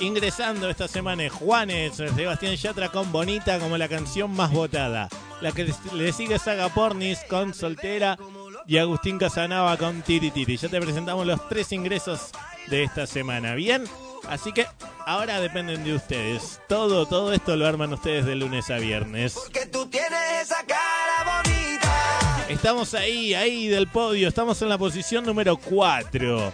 [0.00, 5.08] ingresando esta semana es Juanes, Sebastián Yatra con Bonita como la canción más votada.
[5.40, 8.18] La que le sigue es Saga Pornis con Soltera
[8.66, 10.56] y Agustín Casanova con Tiri Tiri.
[10.56, 12.30] Ya te presentamos los tres ingresos
[12.66, 13.54] de esta semana.
[13.54, 13.84] ¿Bien?
[14.28, 14.66] Así que
[15.06, 16.60] ahora dependen de ustedes.
[16.68, 19.36] Todo, todo esto lo arman ustedes de lunes a viernes.
[19.52, 22.46] que tú tienes esa cara bonita.
[22.48, 24.28] Estamos ahí, ahí del podio.
[24.28, 26.52] Estamos en la posición número 4.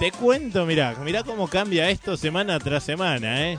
[0.00, 3.58] Te cuento, mirá, mirá cómo cambia esto semana tras semana, ¿eh?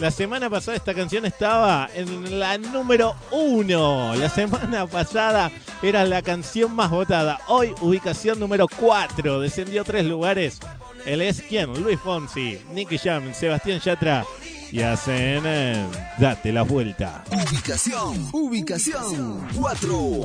[0.00, 4.16] La semana pasada esta canción estaba en la número 1.
[4.16, 7.38] La semana pasada era la canción más votada.
[7.46, 9.38] Hoy, ubicación número 4.
[9.38, 10.58] Descendió tres lugares.
[11.04, 11.72] Él es quien?
[11.80, 14.24] Luis Fonsi, Nicky Jam, Sebastián Yatra.
[14.72, 15.86] Y hacen eh,
[16.18, 17.22] Date la vuelta.
[17.30, 20.24] Ubicación, ubicación 4.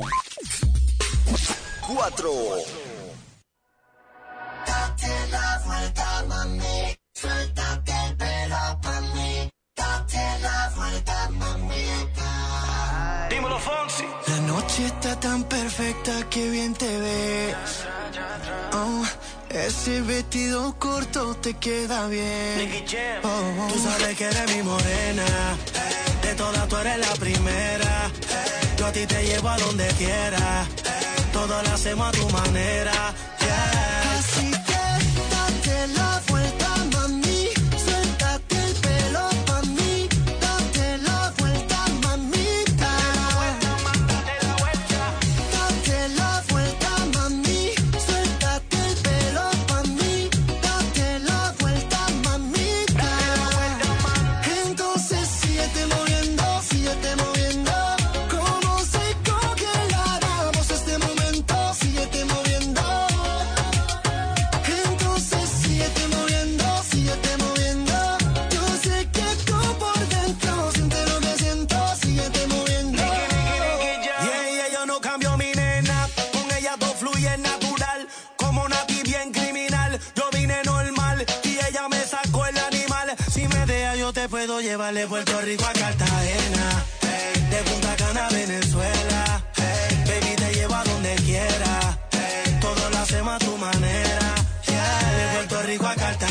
[1.86, 2.30] 4.
[4.66, 6.96] Date la vuelta, mami.
[7.14, 9.50] Suéltate el pelo pa' mí.
[9.76, 13.28] Date la vuelta, mamita.
[13.30, 14.04] Dímelo, Fonsi.
[14.28, 17.84] La noche está tan perfecta que bien te ves.
[18.74, 19.04] Oh,
[19.50, 22.84] ese vestido corto te queda bien.
[23.22, 25.24] Oh, Tú sabes que eres mi morena.
[26.22, 28.10] De todas tú eres la primera.
[28.78, 30.66] Yo a ti te llevo a donde quiera.
[31.32, 32.92] Todo lo hacemos a tu manera.
[33.40, 34.11] Yeah.
[35.88, 36.61] La vuelta,
[84.46, 86.84] puedo llevar de Puerto Rico a Cartagena,
[87.48, 92.98] de Punta Cana a Venezuela, hey, baby te llevo a donde quiera, hey, todo lo
[92.98, 94.34] hacemos a tu manera,
[94.66, 96.21] yeah, de Puerto Rico a Cartagena,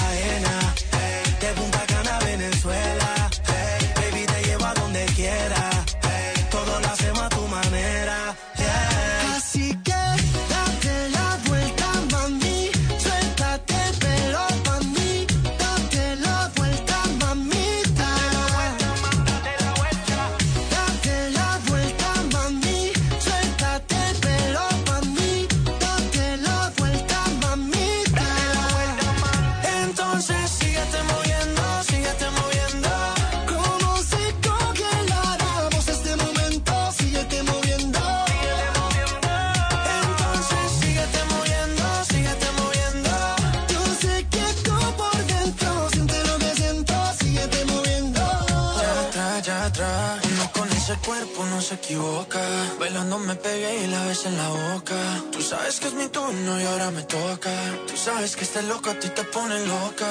[51.12, 52.42] cuerpo no se equivoca.
[52.80, 55.00] Bailando me pegué y la ves en la boca.
[55.34, 57.54] Tú sabes que es mi turno y ahora me toca.
[57.88, 60.10] Tú sabes que este loco a ti te pone loca.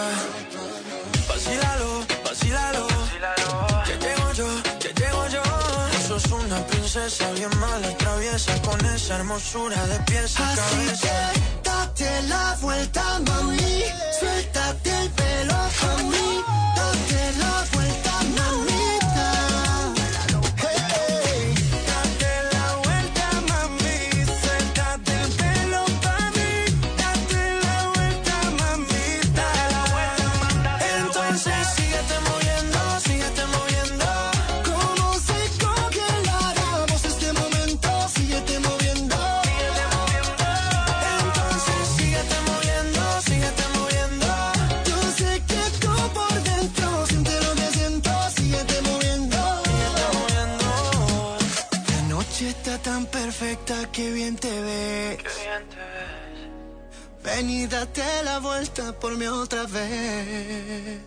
[1.28, 1.90] Vacílalo,
[2.27, 2.86] vacílalo.
[3.86, 4.48] Que llego yo,
[4.82, 5.43] que llego yo.
[5.93, 8.52] Tú sos una princesa bien mala, traviesa.
[8.68, 11.09] Con esa hermosura de pies a Así cabeza.
[11.32, 13.85] que date la vuelta, mami.
[14.18, 16.02] Suéltate el pelo pa'
[54.01, 55.18] perfecta que bien te ves.
[57.24, 61.01] Ven y date la vuelta por mí otra vez.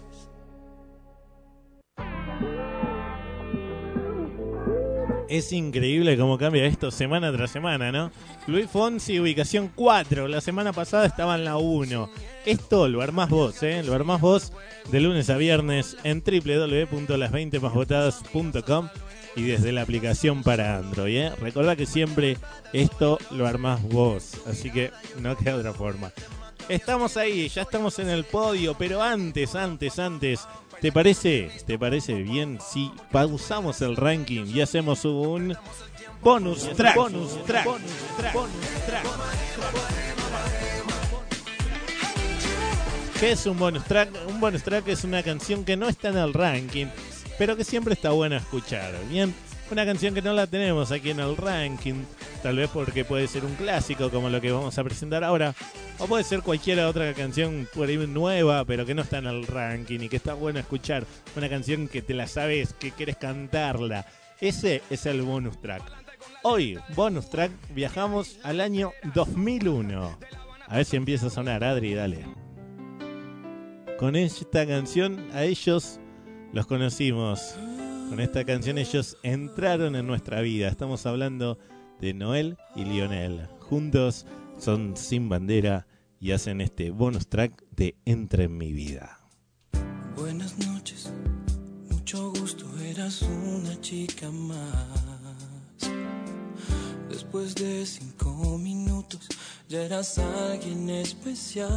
[5.29, 8.11] Es increíble cómo cambia esto semana tras semana, ¿no?
[8.45, 10.27] Luis Fonsi, ubicación 4.
[10.27, 12.07] La semana pasada estaba en la 1.
[12.45, 13.81] Esto lo armás vos, ¿eh?
[13.81, 14.53] Lo armás vos
[14.91, 18.89] de lunes a viernes en www.las20másvotadas.com
[19.35, 21.31] y desde la aplicación para Android, ¿eh?
[21.39, 22.37] Recordá que siempre
[22.71, 26.11] esto lo armás vos, así que no queda otra forma.
[26.69, 30.47] Estamos ahí, ya estamos en el podio, pero antes, antes, antes,
[30.79, 31.51] ¿te parece?
[31.65, 35.57] ¿Te parece bien si pausamos el ranking y hacemos un
[36.21, 36.95] bonus track?
[36.95, 37.65] Bonus track.
[37.65, 38.33] Bonus track.
[38.33, 39.03] Bonus track.
[43.19, 44.09] ¿Qué es un bonus track?
[44.27, 46.87] Un bonus track es una canción que no está en el ranking,
[47.43, 48.93] pero que siempre está buena escuchar.
[49.09, 49.35] Bien,
[49.69, 52.05] una canción que no la tenemos aquí en el ranking,
[52.41, 55.53] tal vez porque puede ser un clásico como lo que vamos a presentar ahora,
[55.99, 59.45] o puede ser cualquier otra canción por ahí nueva, pero que no está en el
[59.45, 61.05] ranking y que está buena escuchar.
[61.35, 64.05] Una canción que te la sabes, que quieres cantarla.
[64.39, 65.83] Ese es el bonus track.
[66.43, 70.17] Hoy, bonus track, viajamos al año 2001.
[70.65, 72.23] A ver si empieza a sonar, Adri, dale.
[73.99, 75.99] Con esta canción a ellos
[76.53, 77.55] los conocimos.
[78.09, 80.67] Con esta canción ellos entraron en nuestra vida.
[80.69, 81.57] Estamos hablando
[81.99, 83.47] de Noel y Lionel.
[83.59, 84.25] Juntos
[84.59, 85.87] son sin bandera
[86.19, 89.19] y hacen este bonus track de Entra en mi vida.
[90.15, 91.11] Buenas noches,
[91.89, 95.33] mucho gusto, eras una chica más.
[97.09, 99.27] Después de cinco minutos,
[99.67, 101.71] ya eras alguien especial.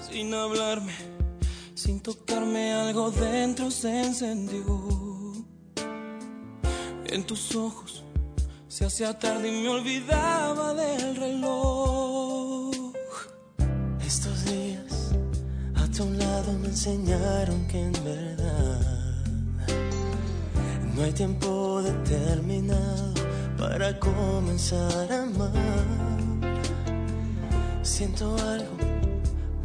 [0.00, 0.94] Sin hablarme,
[1.76, 4.64] sin tocarme, algo dentro se encendió.
[7.04, 8.02] En tus ojos
[8.66, 12.74] se hacía tarde y me olvidaba del reloj.
[14.04, 15.12] Estos días
[15.74, 19.24] a tu lado me enseñaron que en verdad
[20.94, 23.14] no hay tiempo determinado
[23.58, 25.52] para comenzar a amar.
[27.82, 28.95] Siento algo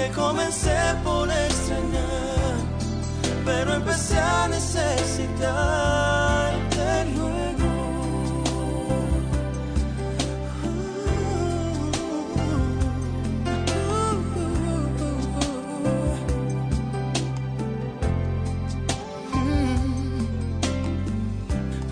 [0.00, 2.56] Te comencé por extrañar,
[3.44, 8.42] pero empecé a necesitarte luego.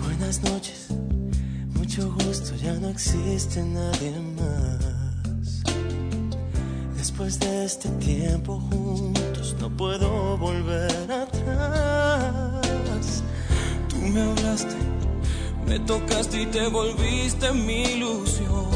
[0.03, 0.87] Buenas noches,
[1.75, 4.88] mucho gusto, ya no existe nadie más.
[7.19, 12.53] Después de este tiempo juntos, no puedo volver atrás.
[13.89, 14.77] Tú me hablaste,
[15.67, 18.69] me tocaste y te volviste mi ilusión.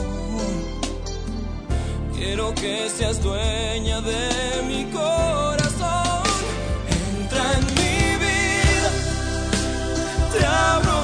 [2.13, 6.23] Quiero que seas dueña de mi corazón.
[7.21, 8.91] Entra en mi vida,
[10.33, 11.02] te abro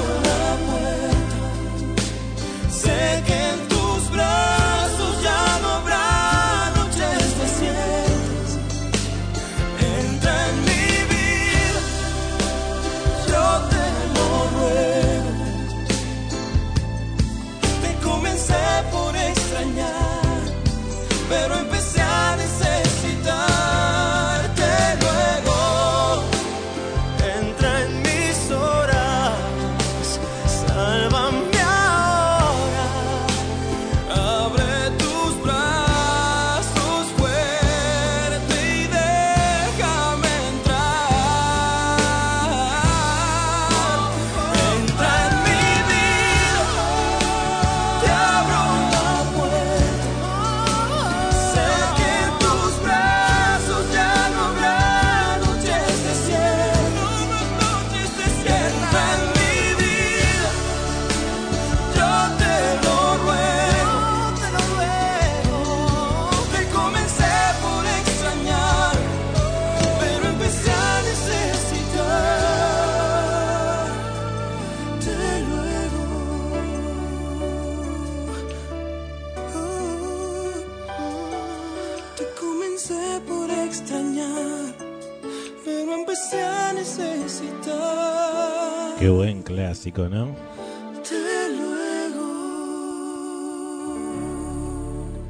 [89.70, 90.34] clásico, ¿no?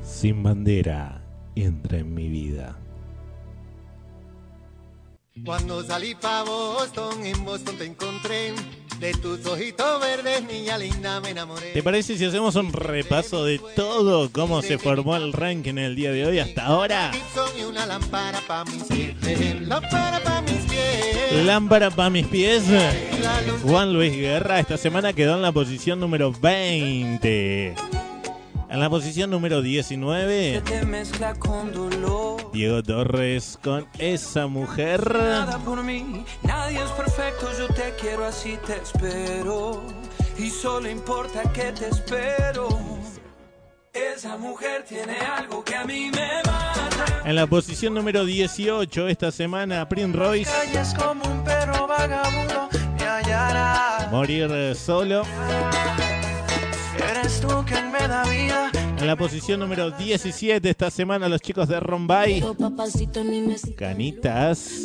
[0.03, 1.23] Sin bandera,
[1.55, 2.79] entra en mi vida.
[5.45, 8.55] Cuando salí pa' Boston, en Boston te encontré.
[8.99, 11.73] De tus ojitos verdes, niña linda, me enamoré.
[11.73, 16.13] ¿Te parece si hacemos un repaso de todo cómo se formó el ranking el día
[16.13, 17.11] de hoy hasta ahora?
[17.67, 19.61] Una lámpara pa' mis pies.
[19.63, 21.20] Lámpara pa' mis pies.
[21.33, 22.65] Lámpara para mis pies.
[23.63, 27.75] Juan Luis Guerra esta semana quedó en la posición número 20.
[28.69, 32.53] En la posición número 19, te mezcla con dolor.
[32.53, 35.13] Diego Torres con esa mujer.
[35.13, 39.83] Nada por mí, nadie es perfecto, yo te quiero así te espero.
[40.39, 43.00] Y solo importa que te espero.
[43.93, 47.23] Esa mujer tiene algo que a mí me mata.
[47.25, 50.51] En la posición número 18 esta semana, Prince Royce,
[50.95, 52.69] como un perro vagabundo,
[52.99, 54.09] me.
[54.13, 55.23] Morir Solo.
[57.11, 58.71] Eres tú quien me da vida.
[59.01, 62.45] En la posición número 17 esta semana, los chicos de Rombay.
[63.75, 64.83] Canitas.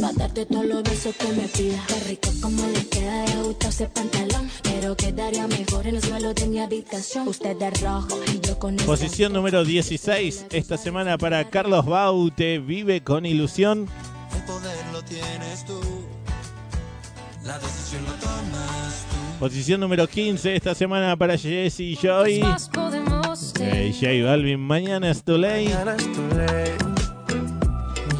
[8.85, 13.89] Posición número 16 esta semana para Carlos Baute, Vive con ilusión.
[14.33, 15.81] El poder lo tienes tú.
[17.43, 19.39] La decisión lo tomas tú.
[19.39, 22.41] Posición número 15 esta semana para Jesse Joy.
[23.35, 23.75] Ser.
[23.75, 25.69] Eh, J Balvin, mañana es too late.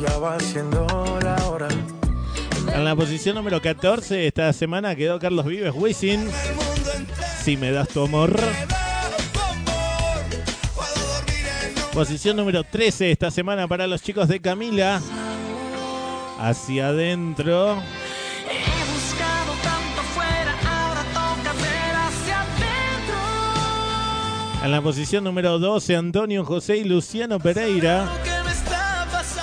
[0.02, 0.86] Ya va siendo
[1.24, 1.68] la hora.
[2.74, 6.28] En la posición número 14 esta semana quedó Carlos Vives, Wisin.
[7.44, 8.38] Si me das tu amor.
[11.94, 15.02] Posición número 13 esta semana para los chicos de Camila.
[16.40, 17.78] Hacia adentro.
[24.66, 28.10] En la posición número 12 Antonio José y Luciano Pereira.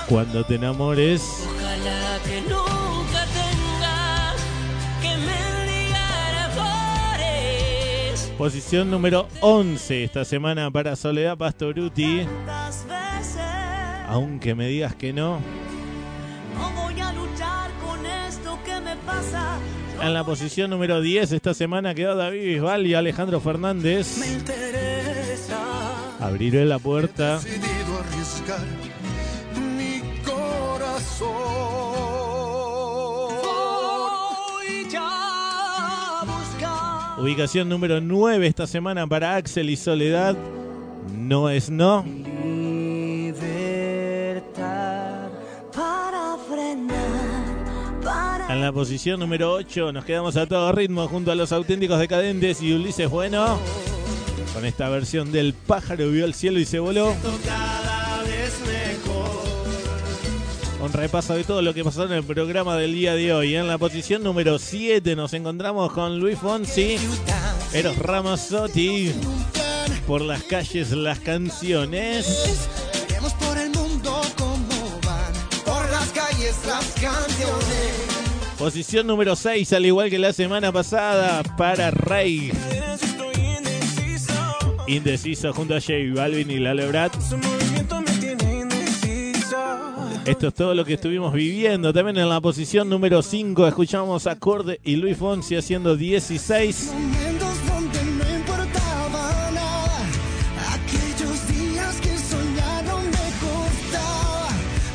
[0.09, 1.23] Cuando te enamores.
[1.47, 4.35] Ojalá que nunca tenga
[5.01, 8.33] que mendigar amores.
[8.37, 12.27] Posición número 11 esta semana para Soledad Pastoruti.
[14.09, 15.39] Aunque me digas que no.
[16.57, 19.57] no voy a luchar con esto que me pasa.
[20.03, 24.19] En la posición número 10 esta semana quedó David Bisbal y Alejandro Fernández.
[26.23, 27.41] Abriré la puerta.
[27.41, 28.61] Decidido arriesgar
[29.77, 31.29] mi corazón.
[33.43, 37.21] Voy ya a buscar.
[37.21, 40.37] Ubicación número 9 esta semana para Axel y Soledad.
[41.13, 42.05] No es no.
[48.49, 52.63] En la posición número 8 nos quedamos a todo ritmo junto a los auténticos decadentes
[52.63, 53.59] y Ulises Bueno.
[54.53, 57.15] Con esta versión del pájaro vio el cielo y se voló.
[57.45, 59.43] Cada vez mejor.
[60.83, 63.55] Un repaso de todo lo que pasó en el programa del día de hoy.
[63.55, 66.97] En la posición número 7 nos encontramos con Luis Fonsi,
[67.73, 69.15] Eros Ramazzotti.
[70.07, 72.59] Por las calles, las canciones.
[73.09, 75.33] Iremos por el mundo como van,
[75.65, 78.13] por las calles las canciones.
[78.59, 82.53] Posición número 6, al igual que la semana pasada, para Rey.
[84.87, 85.53] Indeciso.
[85.53, 86.59] Junto a J Balvin y
[88.21, 89.57] tiene indeciso.
[90.25, 91.93] Esto es todo lo que estuvimos viviendo.
[91.93, 96.93] También en la posición número 5 escuchamos a Corde y Luis Fonsi haciendo 16.
[96.95, 99.99] Momentos donde no importaba nada,
[100.73, 104.49] aquellos días que soñar no me costaba,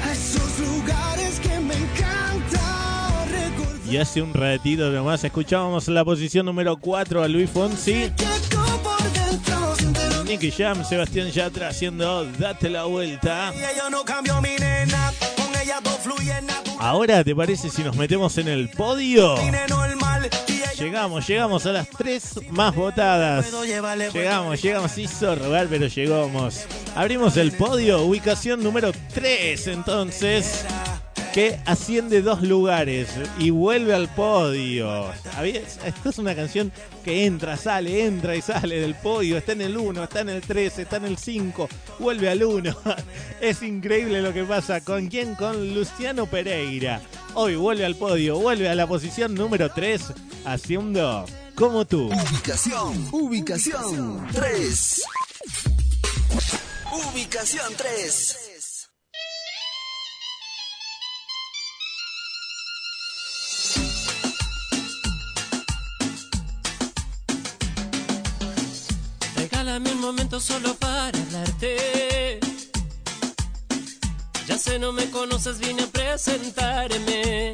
[0.03, 3.93] a esos lugares que me encanta recordar.
[3.93, 8.11] Y hace un ratito nomás escuchábamos la posición número 4 a Luis Fonsi.
[10.27, 13.53] Nicky Jam, Sebastián Yatra haciendo Date la vuelta.
[16.79, 19.37] Ahora, ¿te parece si nos metemos en el podio?
[20.77, 23.51] Llegamos, llegamos a las tres más votadas.
[24.13, 26.65] Llegamos, llegamos, hizo rogar, pero llegamos.
[26.93, 30.65] Abrimos el podio, ubicación número 3, entonces,
[31.37, 35.13] que asciende dos lugares y vuelve al podio.
[35.43, 36.71] Esta es una canción
[37.03, 39.37] que entra, sale, entra y sale del podio.
[39.37, 41.69] Está en el 1, está en el 3, está en el 5,
[41.99, 42.75] vuelve al 1.
[43.39, 44.81] Es increíble lo que pasa.
[44.81, 45.35] ¿Con quién?
[45.35, 47.01] Con Luciano Pereira.
[47.35, 51.23] Hoy vuelve al podio, vuelve a la posición número 3, haciendo
[51.53, 52.07] como tú.
[52.07, 55.01] Ubicación, ubicación 3.
[57.13, 58.56] Ubicación 3.
[70.07, 72.39] Momento solo para hablarte.
[74.47, 77.53] Ya sé, no me conoces, vine a presentarme.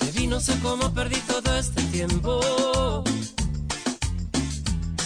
[0.00, 3.02] Te vi, no sé cómo perdí todo este tiempo.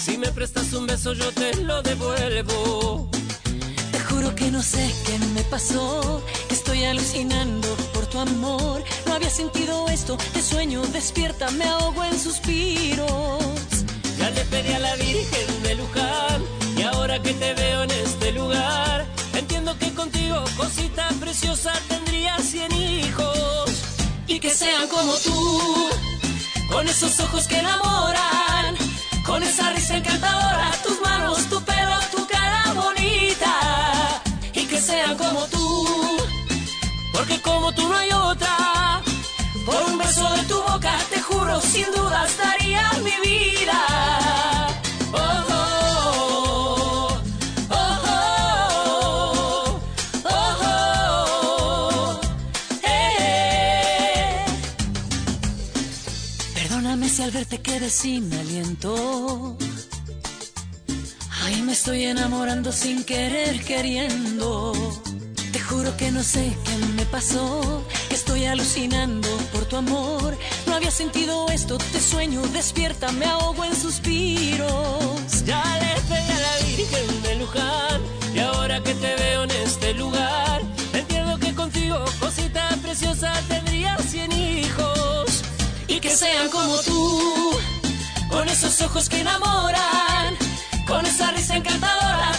[0.04, 3.08] Si me prestas un beso, yo te lo devuelvo.
[3.92, 8.82] Te juro que no sé qué me pasó, que estoy alucinando por tu amor.
[9.06, 13.77] No había sentido esto, te sueño, despierta, me ahogo en suspiros.
[14.18, 16.42] Ya le pedí a la Virgen de Luján
[16.76, 22.72] y ahora que te veo en este lugar, entiendo que contigo, cosita preciosa, tendría cien
[22.72, 23.70] hijos
[24.26, 25.90] y que sean como tú,
[26.70, 28.76] con esos ojos que enamoran,
[29.24, 34.22] con esa risa encantadora, tus manos, tu pelo, tu cara bonita
[34.52, 35.86] y que sean como tú,
[37.12, 39.02] porque como tú no hay otra.
[39.68, 44.07] Por un beso de tu boca, te juro, sin dudas daría mi vida.
[57.22, 59.56] Al verte quedé sin aliento.
[61.42, 64.72] Ay, me estoy enamorando sin querer queriendo.
[65.52, 70.36] Te juro que no sé qué me pasó, estoy alucinando por tu amor.
[70.66, 75.44] No había sentido esto, te sueño, despierta, me ahogo en suspiros.
[75.44, 78.00] Ya le pedí a la Virgen de Luján
[78.34, 80.47] y ahora que te veo en este lugar,
[86.50, 87.58] como tú,
[88.30, 90.36] con esos ojos que enamoran,
[90.86, 92.32] con esa risa encantadora,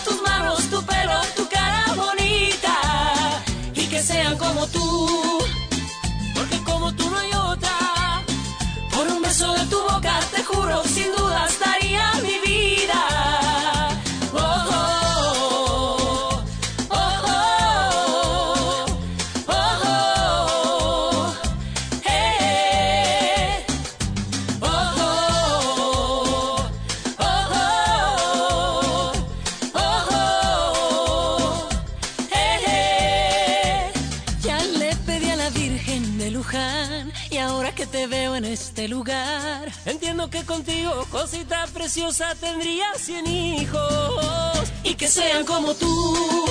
[40.31, 46.45] Que contigo, cosita preciosa, tendría cien hijos y que sean como tú,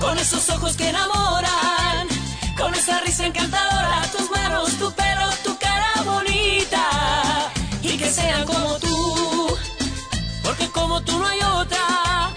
[0.00, 2.08] con esos ojos que enamoran,
[2.56, 7.52] con esa risa encantadora, tus manos, tu pelo, tu cara bonita
[7.82, 9.58] y que sean como tú,
[10.42, 12.32] porque como tú no hay otra.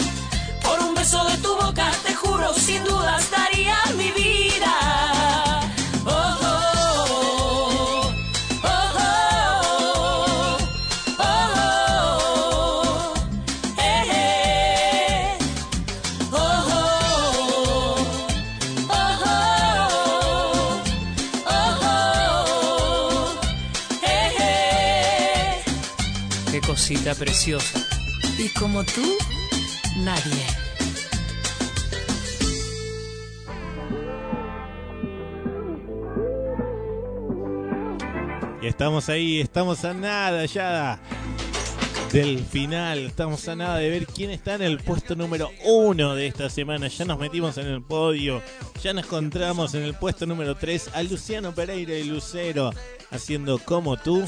[0.64, 3.30] Por un beso de tu boca, te juro, sin dudas
[27.18, 27.84] preciosa.
[28.38, 29.18] y como tú,
[29.98, 30.46] nadie.
[38.62, 41.00] Y estamos ahí, estamos a nada ya
[42.12, 43.00] del final.
[43.00, 46.88] Estamos a nada de ver quién está en el puesto número uno de esta semana.
[46.88, 48.42] Ya nos metimos en el podio.
[48.82, 52.72] Ya nos encontramos en el puesto número 3 a Luciano Pereira y Lucero
[53.12, 54.24] haciendo como tú.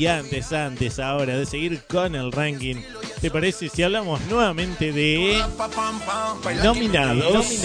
[0.00, 2.76] Y antes, antes ahora de seguir con el ranking,
[3.20, 5.44] ¿te parece si hablamos nuevamente de
[6.64, 7.62] nominados?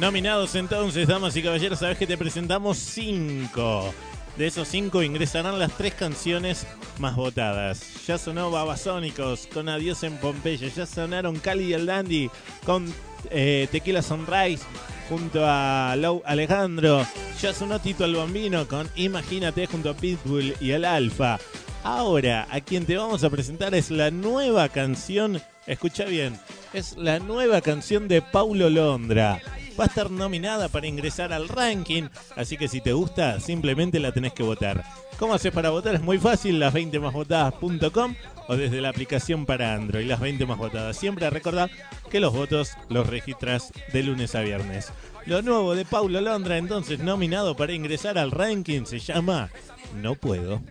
[0.00, 0.54] Nominados.
[0.54, 3.92] Entonces, damas y caballeros, sabes que te presentamos cinco.
[4.38, 6.66] De esos cinco ingresarán las tres canciones
[6.98, 8.06] más votadas.
[8.06, 10.68] Ya sonó Babasónicos con Adiós en Pompeya.
[10.68, 12.30] Ya sonaron Cali y el Dandy
[12.64, 12.90] con
[13.30, 14.64] eh, Tequila Sunrise
[15.08, 17.06] junto a Lou Alejandro.
[17.40, 21.38] Ya sonó Tito el Bambino con Imagínate junto a Pitbull y el Alfa.
[21.84, 25.40] Ahora, a quien te vamos a presentar es la nueva canción.
[25.66, 26.38] Escucha bien,
[26.72, 29.40] es la nueva canción de Paulo Londra.
[29.78, 34.12] Va a estar nominada para ingresar al ranking, así que si te gusta, simplemente la
[34.12, 34.84] tenés que votar.
[35.18, 35.96] ¿Cómo haces para votar?
[35.96, 38.14] Es muy fácil, las 20 másvotadas.com
[38.46, 40.96] o desde la aplicación para Android, las 20 más votadas.
[40.96, 41.70] Siempre recordad
[42.08, 44.92] que los votos los registras de lunes a viernes.
[45.26, 49.50] Lo nuevo de Paulo Londra, entonces nominado para ingresar al ranking, se llama
[49.96, 50.62] No Puedo.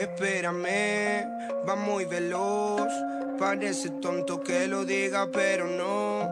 [0.00, 1.28] Espérame,
[1.68, 2.88] va muy veloz.
[3.38, 6.26] Parece tonto que lo diga, pero no.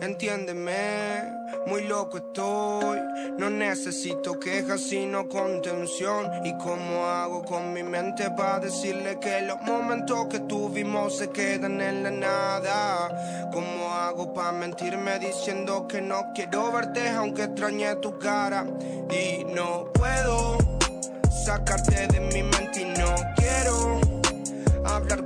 [0.00, 1.24] Entiéndeme,
[1.66, 3.00] muy loco estoy.
[3.36, 6.46] No necesito quejas, sino contención.
[6.46, 11.80] ¿Y cómo hago con mi mente para decirle que los momentos que tuvimos se quedan
[11.80, 13.50] en la nada?
[13.52, 18.64] ¿Cómo hago para mentirme diciendo que no quiero verte aunque extrañe tu cara?
[19.10, 19.90] Y no
[21.48, 23.98] sacarte de mi mente y no quiero
[24.84, 25.24] hablar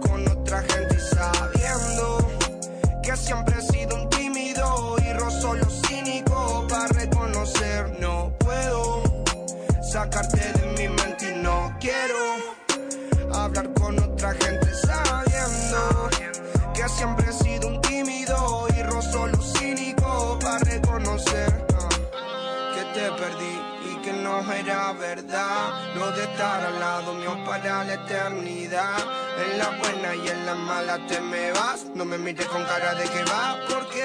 [26.43, 28.98] al lado mío para la eternidad.
[29.39, 31.86] En la buena y en la mala te me vas.
[31.94, 34.05] No me mires con cara de que va porque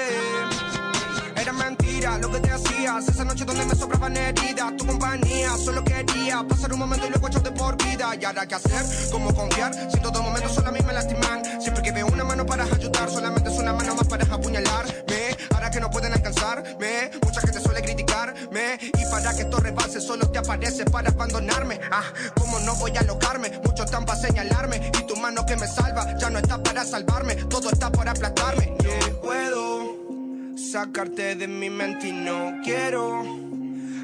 [1.36, 3.08] era mentira lo que te hacías.
[3.08, 7.26] Esa noche donde me sobraban heridas tu compañía solo quería pasar un momento y luego
[7.28, 8.14] echarte por vida.
[8.20, 11.42] Y ahora qué hacer cómo confiar si en todo momento solo a mí me lastiman.
[11.60, 15.70] Siempre que veo una mano para ayudar solamente es una mano más para apuñalarme ahora
[15.70, 17.60] que no pueden alcanzarme mucha gente
[18.80, 21.80] y para que esto rebase solo te aparece para abandonarme.
[21.90, 22.04] Ah
[22.38, 24.90] cómo no voy a alocarme mucho están para señalarme.
[24.98, 27.34] Y tu mano que me salva ya no está para salvarme.
[27.36, 28.76] Todo está para aplastarme.
[28.82, 33.22] No puedo sacarte de mi mente y no quiero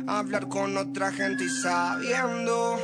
[0.06, 2.78] hablar con otra gente y sabiendo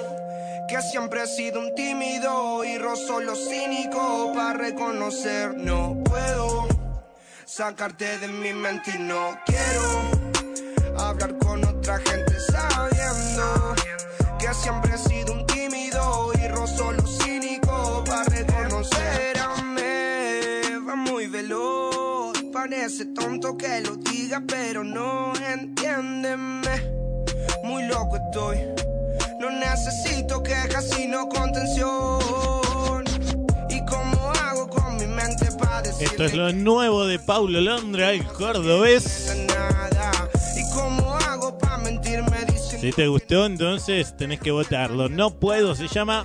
[0.68, 5.56] que siempre he sido un tímido y rozo lo cínico para reconocer.
[5.56, 6.68] No puedo
[7.44, 10.19] sacarte de mi mente y no quiero
[11.00, 13.74] hablar con otra gente sabiendo
[14.38, 19.36] que siempre he sido un tímido y rozo lo cínico para reconocer
[20.88, 26.60] va muy veloz parece tonto que lo diga pero no entiéndeme.
[27.64, 28.58] Muy loco estoy
[29.40, 33.04] no necesito quejas sino contención.
[33.70, 38.24] Y cómo hago con mi mente para Esto es lo nuevo de Paulo Londra, el
[38.24, 39.34] cordobés.
[39.34, 39.46] y
[42.80, 45.10] Si te gustó, entonces tenés que votarlo.
[45.10, 46.24] No puedo, se llama.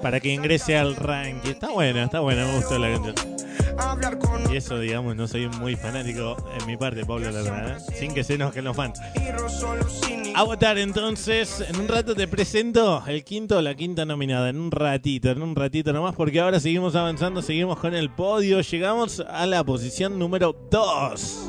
[0.00, 1.50] Para que ingrese al ranking.
[1.50, 3.14] Está buena, está buena, me gustó la canción.
[4.50, 7.94] Y eso, digamos, no soy muy fanático en mi parte, Pablo Londra, ¿eh?
[7.94, 8.98] sin que se enojen los fans.
[10.34, 14.58] A votar entonces, en un rato te presento el quinto o la quinta nominada, en
[14.58, 19.20] un ratito, en un ratito nomás, porque ahora seguimos avanzando, seguimos con el podio, llegamos
[19.20, 21.48] a la posición número 2.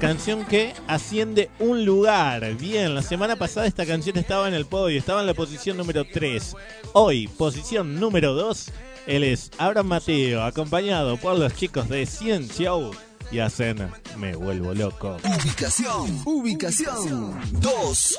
[0.00, 2.54] Canción que asciende un lugar.
[2.56, 6.04] Bien, la semana pasada esta canción estaba en el podio, estaba en la posición número
[6.04, 6.54] 3.
[6.92, 8.72] Hoy, posición número 2,
[9.06, 12.90] él es Abraham Mateo, acompañado por los chicos de Cien Show
[13.30, 15.16] y hacen Me Vuelvo Loco.
[15.24, 18.16] Ubicación, ubicación 2.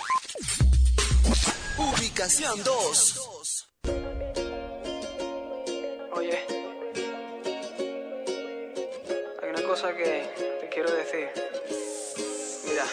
[1.78, 3.70] Ubicación 2.
[6.16, 6.40] Oye,
[9.44, 11.28] hay una cosa que quiero decir.
[12.68, 12.86] Mira.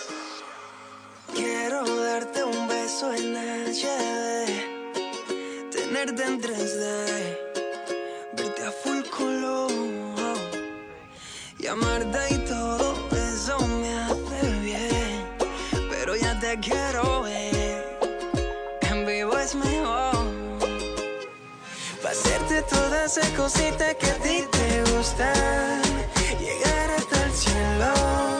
[1.34, 4.46] Quiero darte un beso en HD,
[5.70, 6.82] tenerte en 3D,
[8.36, 9.70] verte a full color,
[11.58, 15.26] llamarte y todo eso me hace bien,
[15.90, 17.98] pero ya te quiero ver,
[18.80, 20.24] en vivo es mejor.
[22.02, 25.82] Pa' hacerte todas esas cositas que a ti te gustan,
[26.40, 27.03] llegar hasta
[27.84, 28.33] el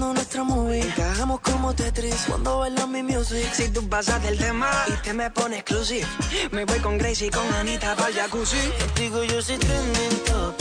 [0.00, 0.80] Viviendo nuestra movie.
[0.80, 3.52] Encajamos como Tetris cuando baila mi music.
[3.52, 6.06] Si tú pasas del tema y te me pones exclusive,
[6.52, 8.56] me voy con Gracie y con Anita para jacuzzi.
[8.78, 10.59] Contigo yo soy trending topic.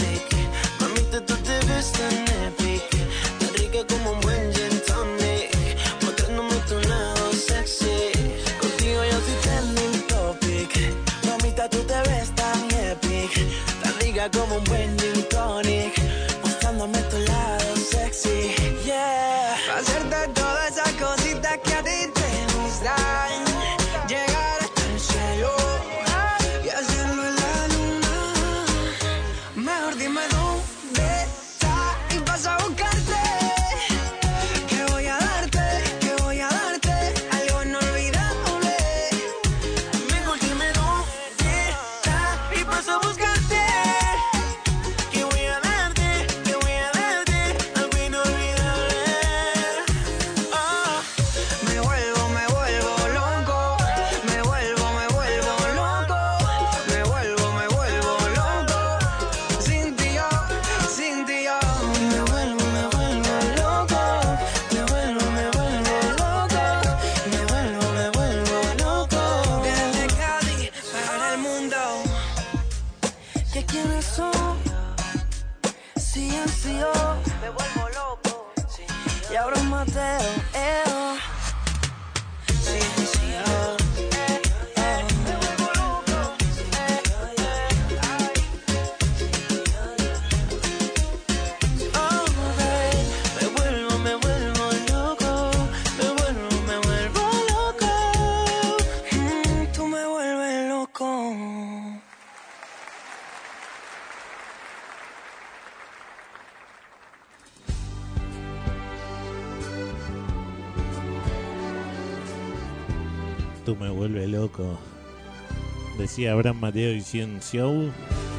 [116.20, 117.94] Decía Abraham Mateo y Cien Show.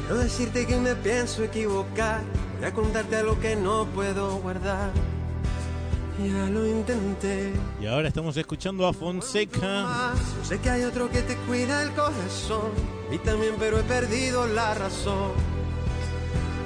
[0.07, 2.21] No decirte que me pienso equivocar,
[2.59, 4.91] voy a contarte algo que no puedo guardar.
[6.23, 7.51] Ya lo intenté.
[7.81, 10.13] Y ahora estamos escuchando a Fonseca.
[10.13, 12.69] Yo sé que hay otro que te cuida el corazón.
[13.11, 15.31] Y también, pero he perdido la razón.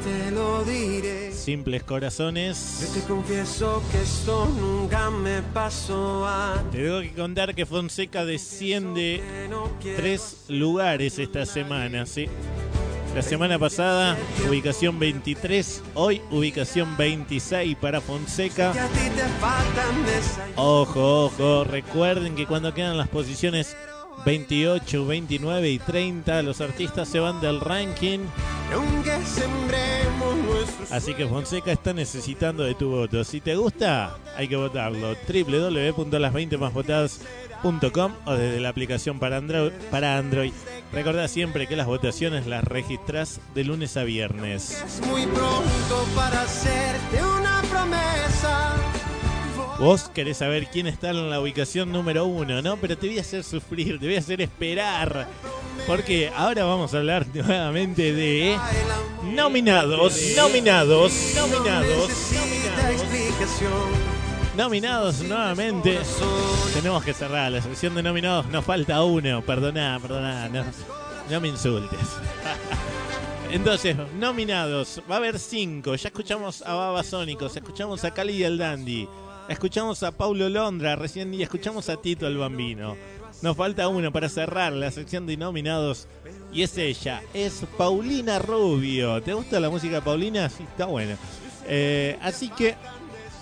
[0.04, 1.25] Te lo diré.
[1.46, 2.80] Simples corazones.
[2.82, 6.72] Yo te confieso que esto nunca me pasó antes.
[6.72, 9.22] Te tengo que contar que Fonseca desciende
[9.96, 12.28] tres lugares esta semana, ¿sí?
[13.14, 14.18] La semana pasada,
[14.50, 18.72] ubicación 23, hoy ubicación 26 para Fonseca.
[18.72, 20.60] A.
[20.60, 23.78] Ojo, ojo, recuerden que cuando quedan las posiciones
[24.26, 28.22] 28, 29 y 30, los artistas se van del ranking.
[30.92, 33.24] Así que Fonseca está necesitando de tu voto.
[33.24, 35.16] Si te gusta, hay que votarlo.
[35.28, 39.72] www.las20másvotadas.com o desde la aplicación para Android.
[39.92, 40.24] Para.
[40.92, 44.84] Recordá siempre que las votaciones las registras de lunes a viernes.
[44.86, 48.95] Es muy pronto para hacerte una promesa.
[49.80, 52.78] Vos querés saber quién está en la ubicación número uno, ¿no?
[52.78, 55.28] Pero te voy a hacer sufrir, te voy a hacer esperar.
[55.86, 58.58] Porque ahora vamos a hablar nuevamente de
[59.24, 61.04] nominados, nominados,
[61.36, 62.12] nominados,
[64.56, 66.00] nominados nuevamente.
[66.74, 68.46] Tenemos que cerrar la sección de nominados.
[68.48, 69.42] Nos falta uno.
[69.42, 70.50] Perdoná, perdoná.
[71.30, 72.00] No, me insultes.
[73.52, 75.02] Entonces, nominados.
[75.10, 75.96] Va a haber cinco.
[75.96, 79.08] Ya escuchamos a Babasónicos, escuchamos a Cali y el Dandy,
[79.50, 82.96] escuchamos a Paulo Londra recién y escuchamos a Tito el Bambino.
[83.42, 86.08] Nos falta uno para cerrar la sección de nominados.
[86.52, 89.22] Y es ella, es Paulina Rubio.
[89.22, 90.50] ¿Te gusta la música Paulina?
[90.50, 91.18] Sí, está buena.
[91.68, 92.76] Eh, así que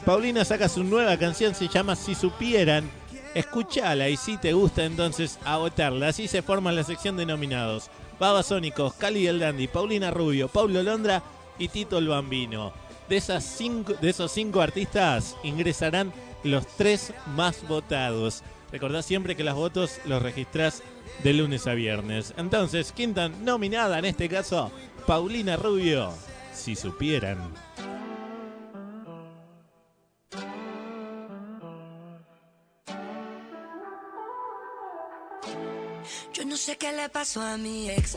[0.06, 2.90] Paulina saca su nueva canción, se llama Si Supieran.
[3.36, 6.10] Escúchala y si te gusta entonces a votarla.
[6.10, 7.90] Así se forma la sección de nominados.
[8.20, 11.24] Babasónicos, Cali el Dandy, Paulina Rubio, Paulo Londra
[11.58, 12.74] y Tito el Bambino.
[13.10, 16.14] De, esas cinco, de esos cinco artistas ingresarán
[16.44, 18.44] los tres más votados.
[18.72, 20.82] Recordá siempre que los votos los registrás
[21.24, 22.34] de lunes a viernes.
[22.38, 24.72] Entonces, quinta nominada en este caso,
[25.06, 26.12] Paulina Rubio.
[26.54, 27.38] Si supieran.
[36.64, 38.16] Sé qué le pasó a mi ex.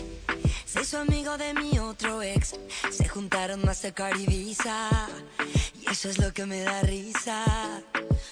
[0.66, 2.54] Se hizo amigo de mi otro ex.
[2.92, 5.08] Se juntaron Mastercard y Visa.
[5.82, 7.42] Y eso es lo que me da risa.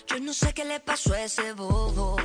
[0.06, 2.16] Yo no sé qué le pasó a ese bobo.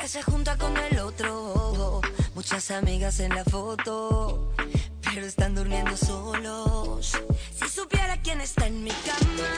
[0.00, 2.00] Que se junta con el otro bobo.
[2.34, 4.50] Muchas amigas en la foto.
[5.02, 7.12] Pero están durmiendo solos.
[7.58, 9.52] Si supiera quién está en mi cama.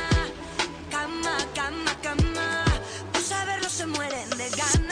[0.90, 2.64] Cama, cama, cama.
[3.12, 4.85] Por saberlo se mueren de ganas.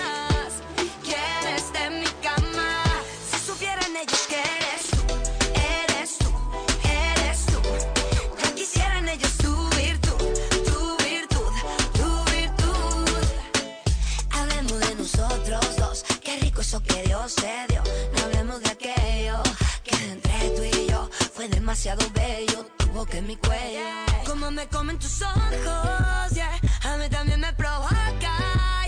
[16.65, 17.83] Eso que Dios se dio.
[18.15, 19.37] No hablemos de aquello
[19.85, 22.65] que entre tú y yo fue demasiado bello.
[22.79, 23.87] Tu boca en mi cuello,
[24.27, 26.59] como me comen tus ojos, yeah.
[26.85, 28.35] A mí también me provoca,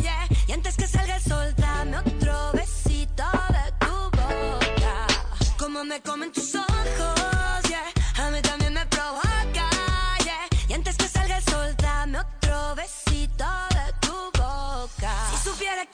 [0.01, 0.27] yeah.
[0.49, 3.25] Y antes que salga el sol, dame otro besito
[3.57, 4.95] de tu boca.
[5.59, 6.66] Como me comen tus ojos,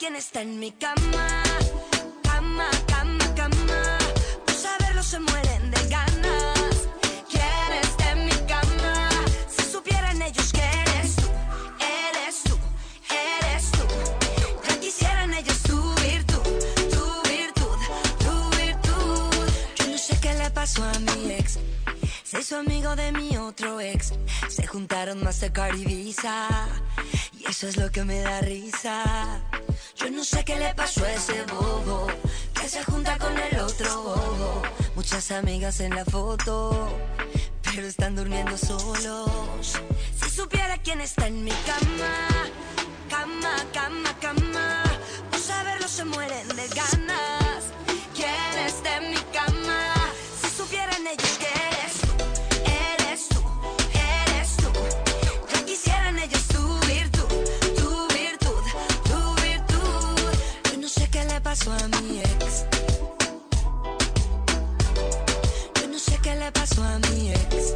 [0.03, 1.43] quién está en mi cama,
[2.23, 3.97] cama, cama, cama.
[4.45, 6.75] Por saberlo se mueren de ganas.
[7.31, 9.09] ¿Quién está en mi cama?
[9.47, 11.29] Si supieran ellos que eres tú,
[11.79, 12.57] eres tú,
[13.29, 13.85] eres tú.
[14.67, 16.43] Ya quisieran ellos tu virtud,
[16.95, 17.77] tu virtud,
[18.25, 19.33] tu virtud.
[19.77, 21.59] Yo no sé qué le pasó a mi ex.
[22.25, 24.11] Se hizo amigo de mi otro ex.
[24.49, 26.67] Se juntaron Mastercard y Visa.
[27.47, 29.41] Eso es lo que me da risa.
[29.95, 32.07] Yo no sé qué le pasó a ese bobo.
[32.53, 34.61] Que se junta con el otro bobo.
[34.95, 36.89] Muchas amigas en la foto.
[37.61, 39.73] Pero están durmiendo solos.
[40.21, 42.51] Si supiera quién está en mi cama.
[43.09, 44.83] Cama, cama, cama.
[45.29, 47.63] Por saberlo se mueren de ganas.
[48.15, 49.52] ¿Quién está en mi cama?
[61.53, 62.65] Pasó a mi ex.
[65.79, 67.75] Yo no sé qué le pasó a mi ex.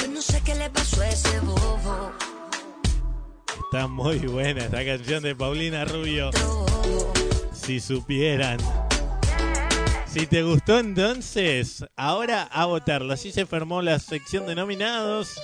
[0.00, 2.12] Yo no sé qué le pasó a ese bobo.
[3.64, 6.30] Está muy buena esta canción de Paulina Rubio.
[7.52, 8.56] Si supieran.
[10.06, 13.12] Si te gustó entonces, ahora a votarlo.
[13.12, 15.38] Así se formó la sección de nominados.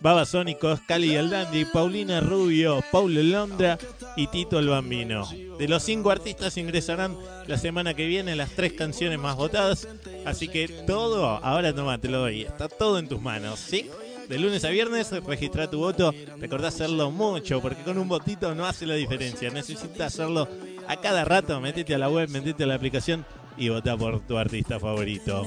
[0.00, 3.78] Babasónicos, Cali el Dandy, Paulina Rubio, Paulo Londra
[4.16, 5.28] y Tito el Bambino.
[5.58, 7.16] De los cinco artistas ingresarán
[7.46, 9.88] la semana que viene las tres canciones más votadas.
[10.24, 12.42] Así que todo, ahora toma, te lo doy.
[12.42, 13.90] Está todo en tus manos, ¿sí?
[14.28, 16.12] De lunes a viernes, registra tu voto.
[16.38, 19.50] Recordá hacerlo mucho, porque con un votito no hace la diferencia.
[19.50, 20.48] Necesitas hacerlo
[20.88, 21.60] a cada rato.
[21.60, 23.24] Metete a la web, metete a la aplicación
[23.56, 25.46] y vota por tu artista favorito.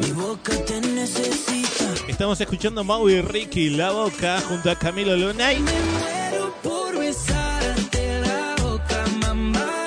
[0.00, 1.94] Mi boca te necesita.
[2.08, 5.58] Estamos escuchando Mau y Ricky La Boca junto a Camilo Lunay.
[5.60, 9.84] Muero por besarte la boca, mamá.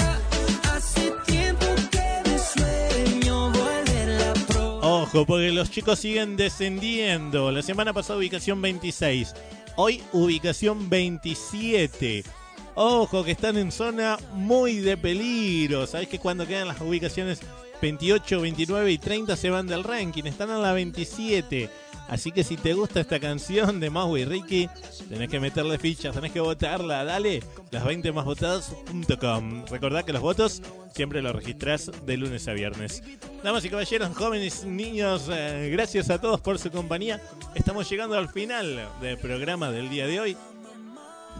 [0.71, 4.79] Hace tiempo que me sueño volverla pro.
[4.79, 7.51] Ojo, porque los chicos siguen descendiendo.
[7.51, 9.33] La semana pasada ubicación 26.
[9.77, 12.23] Hoy ubicación 27.
[12.75, 15.87] Ojo, que están en zona muy de peligro.
[15.87, 17.39] Sabés que cuando quedan las ubicaciones
[17.81, 20.23] 28, 29 y 30 se van del ranking.
[20.23, 21.69] Están en la 27.
[22.07, 24.69] Así que si te gusta esta canción de Mau y Ricky,
[25.09, 27.03] tenés que meterle fichas, tenés que votarla.
[27.03, 27.41] Dale,
[27.71, 29.65] las 20 más votadas.com.
[29.65, 30.61] Recordá que los votos
[30.93, 33.01] siempre los registrás de lunes a viernes.
[33.43, 37.19] Damas y caballeros, jóvenes, niños, eh, gracias a todos por su compañía.
[37.55, 40.37] Estamos llegando al final del programa del día de hoy.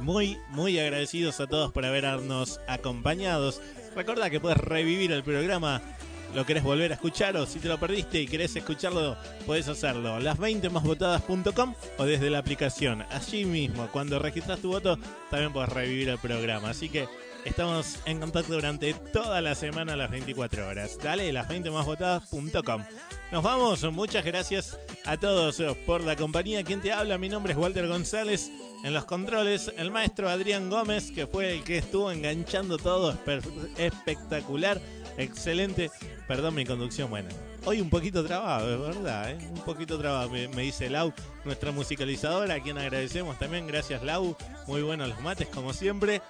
[0.02, 3.62] Muy, muy agradecidos a todos por habernos acompañados.
[3.96, 5.82] Recordá que puedes revivir el programa
[6.36, 10.20] lo querés volver a escuchar o si te lo perdiste y querés escucharlo, podés hacerlo.
[10.20, 13.04] Las 20 másvotadas.com o desde la aplicación.
[13.10, 15.00] Allí mismo, cuando registras tu voto,
[15.32, 16.72] también podés revivir el programa.
[16.72, 17.08] Así que
[17.46, 20.98] estamos en contacto durante toda la semana a las 24 horas.
[21.02, 22.84] Dale, las 20 másvotadas.com.
[23.32, 26.64] Nos vamos, muchas gracias a todos por la compañía.
[26.64, 28.52] Quien te habla, mi nombre es Walter González.
[28.84, 33.18] En los controles, el maestro Adrián Gómez, que fue el que estuvo enganchando todo,
[33.78, 34.80] espectacular,
[35.18, 35.92] excelente.
[36.28, 37.30] Perdón mi conducción, bueno.
[37.66, 39.38] Hoy un poquito trabado, es verdad, ¿eh?
[39.50, 41.12] un poquito trabado, me, me, dice Lau,
[41.46, 43.66] nuestra musicalizadora, a quien agradecemos también.
[43.66, 44.38] Gracias Lau,
[44.68, 46.22] muy buenos los mates como siempre.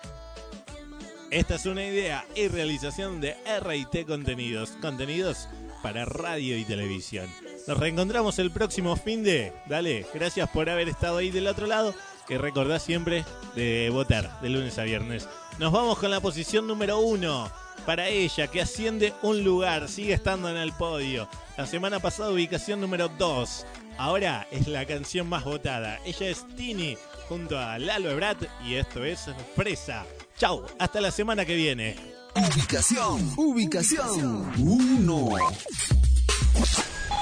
[1.31, 5.49] Esta es una idea y realización de RT Contenidos, contenidos
[5.83, 7.29] para radio y televisión.
[7.67, 9.51] Nos reencontramos el próximo fin de...
[9.67, 11.93] Dale, gracias por haber estado ahí del otro lado
[12.27, 13.25] que recordá siempre
[13.55, 15.27] de votar de lunes a viernes.
[15.59, 17.51] Nos vamos con la posición número uno
[17.85, 21.29] para ella, que asciende un lugar, sigue estando en el podio.
[21.57, 23.65] La semana pasada ubicación número 2.
[23.97, 25.99] Ahora es la canción más votada.
[26.03, 26.97] Ella es Tini
[27.29, 29.25] junto a Lalo Ebrat y esto es
[29.55, 30.05] Fresa.
[30.37, 31.95] Chau, hasta la semana que viene.
[32.35, 35.35] Ubicación, ubicación 1.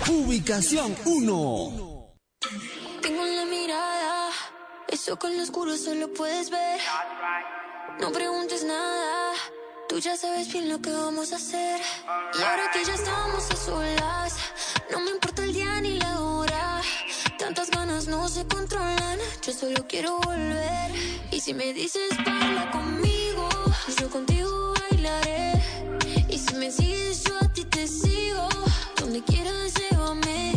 [0.09, 2.13] Ubicación 1.
[3.01, 4.29] Tengo en la mirada,
[4.87, 6.79] eso con lo oscuro solo puedes ver.
[7.99, 9.33] No preguntes nada,
[9.87, 11.79] tú ya sabes bien lo que vamos a hacer.
[12.37, 14.35] Y ahora que ya estamos a solas,
[14.91, 16.81] no me importa el día ni la hora.
[17.37, 20.91] Tantas ganas no se controlan, yo solo quiero volver.
[21.31, 23.49] Y si me dices baila conmigo,
[23.99, 25.61] yo contigo bailaré.
[26.29, 28.47] Y si me sigues, yo a ti te sigo.
[28.97, 30.52] Donde quieras, llévame.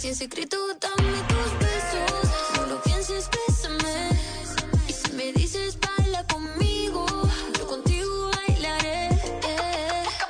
[0.00, 2.30] Así en secreto, dame tus besos.
[2.56, 4.08] No lo pienses, bésame.
[4.88, 7.04] Si me dices, baila conmigo,
[7.58, 9.10] yo contigo bailaré.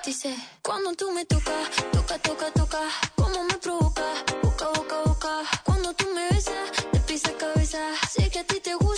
[0.05, 2.81] Dice, cuando tú me tocas, toca, toca, toca.
[3.15, 4.07] Como me provoca,
[4.43, 5.43] boca, boca, boca.
[5.63, 7.79] Cuando tú me besas, te pisa cabeza.
[8.11, 8.90] Sé que a ti te gusta.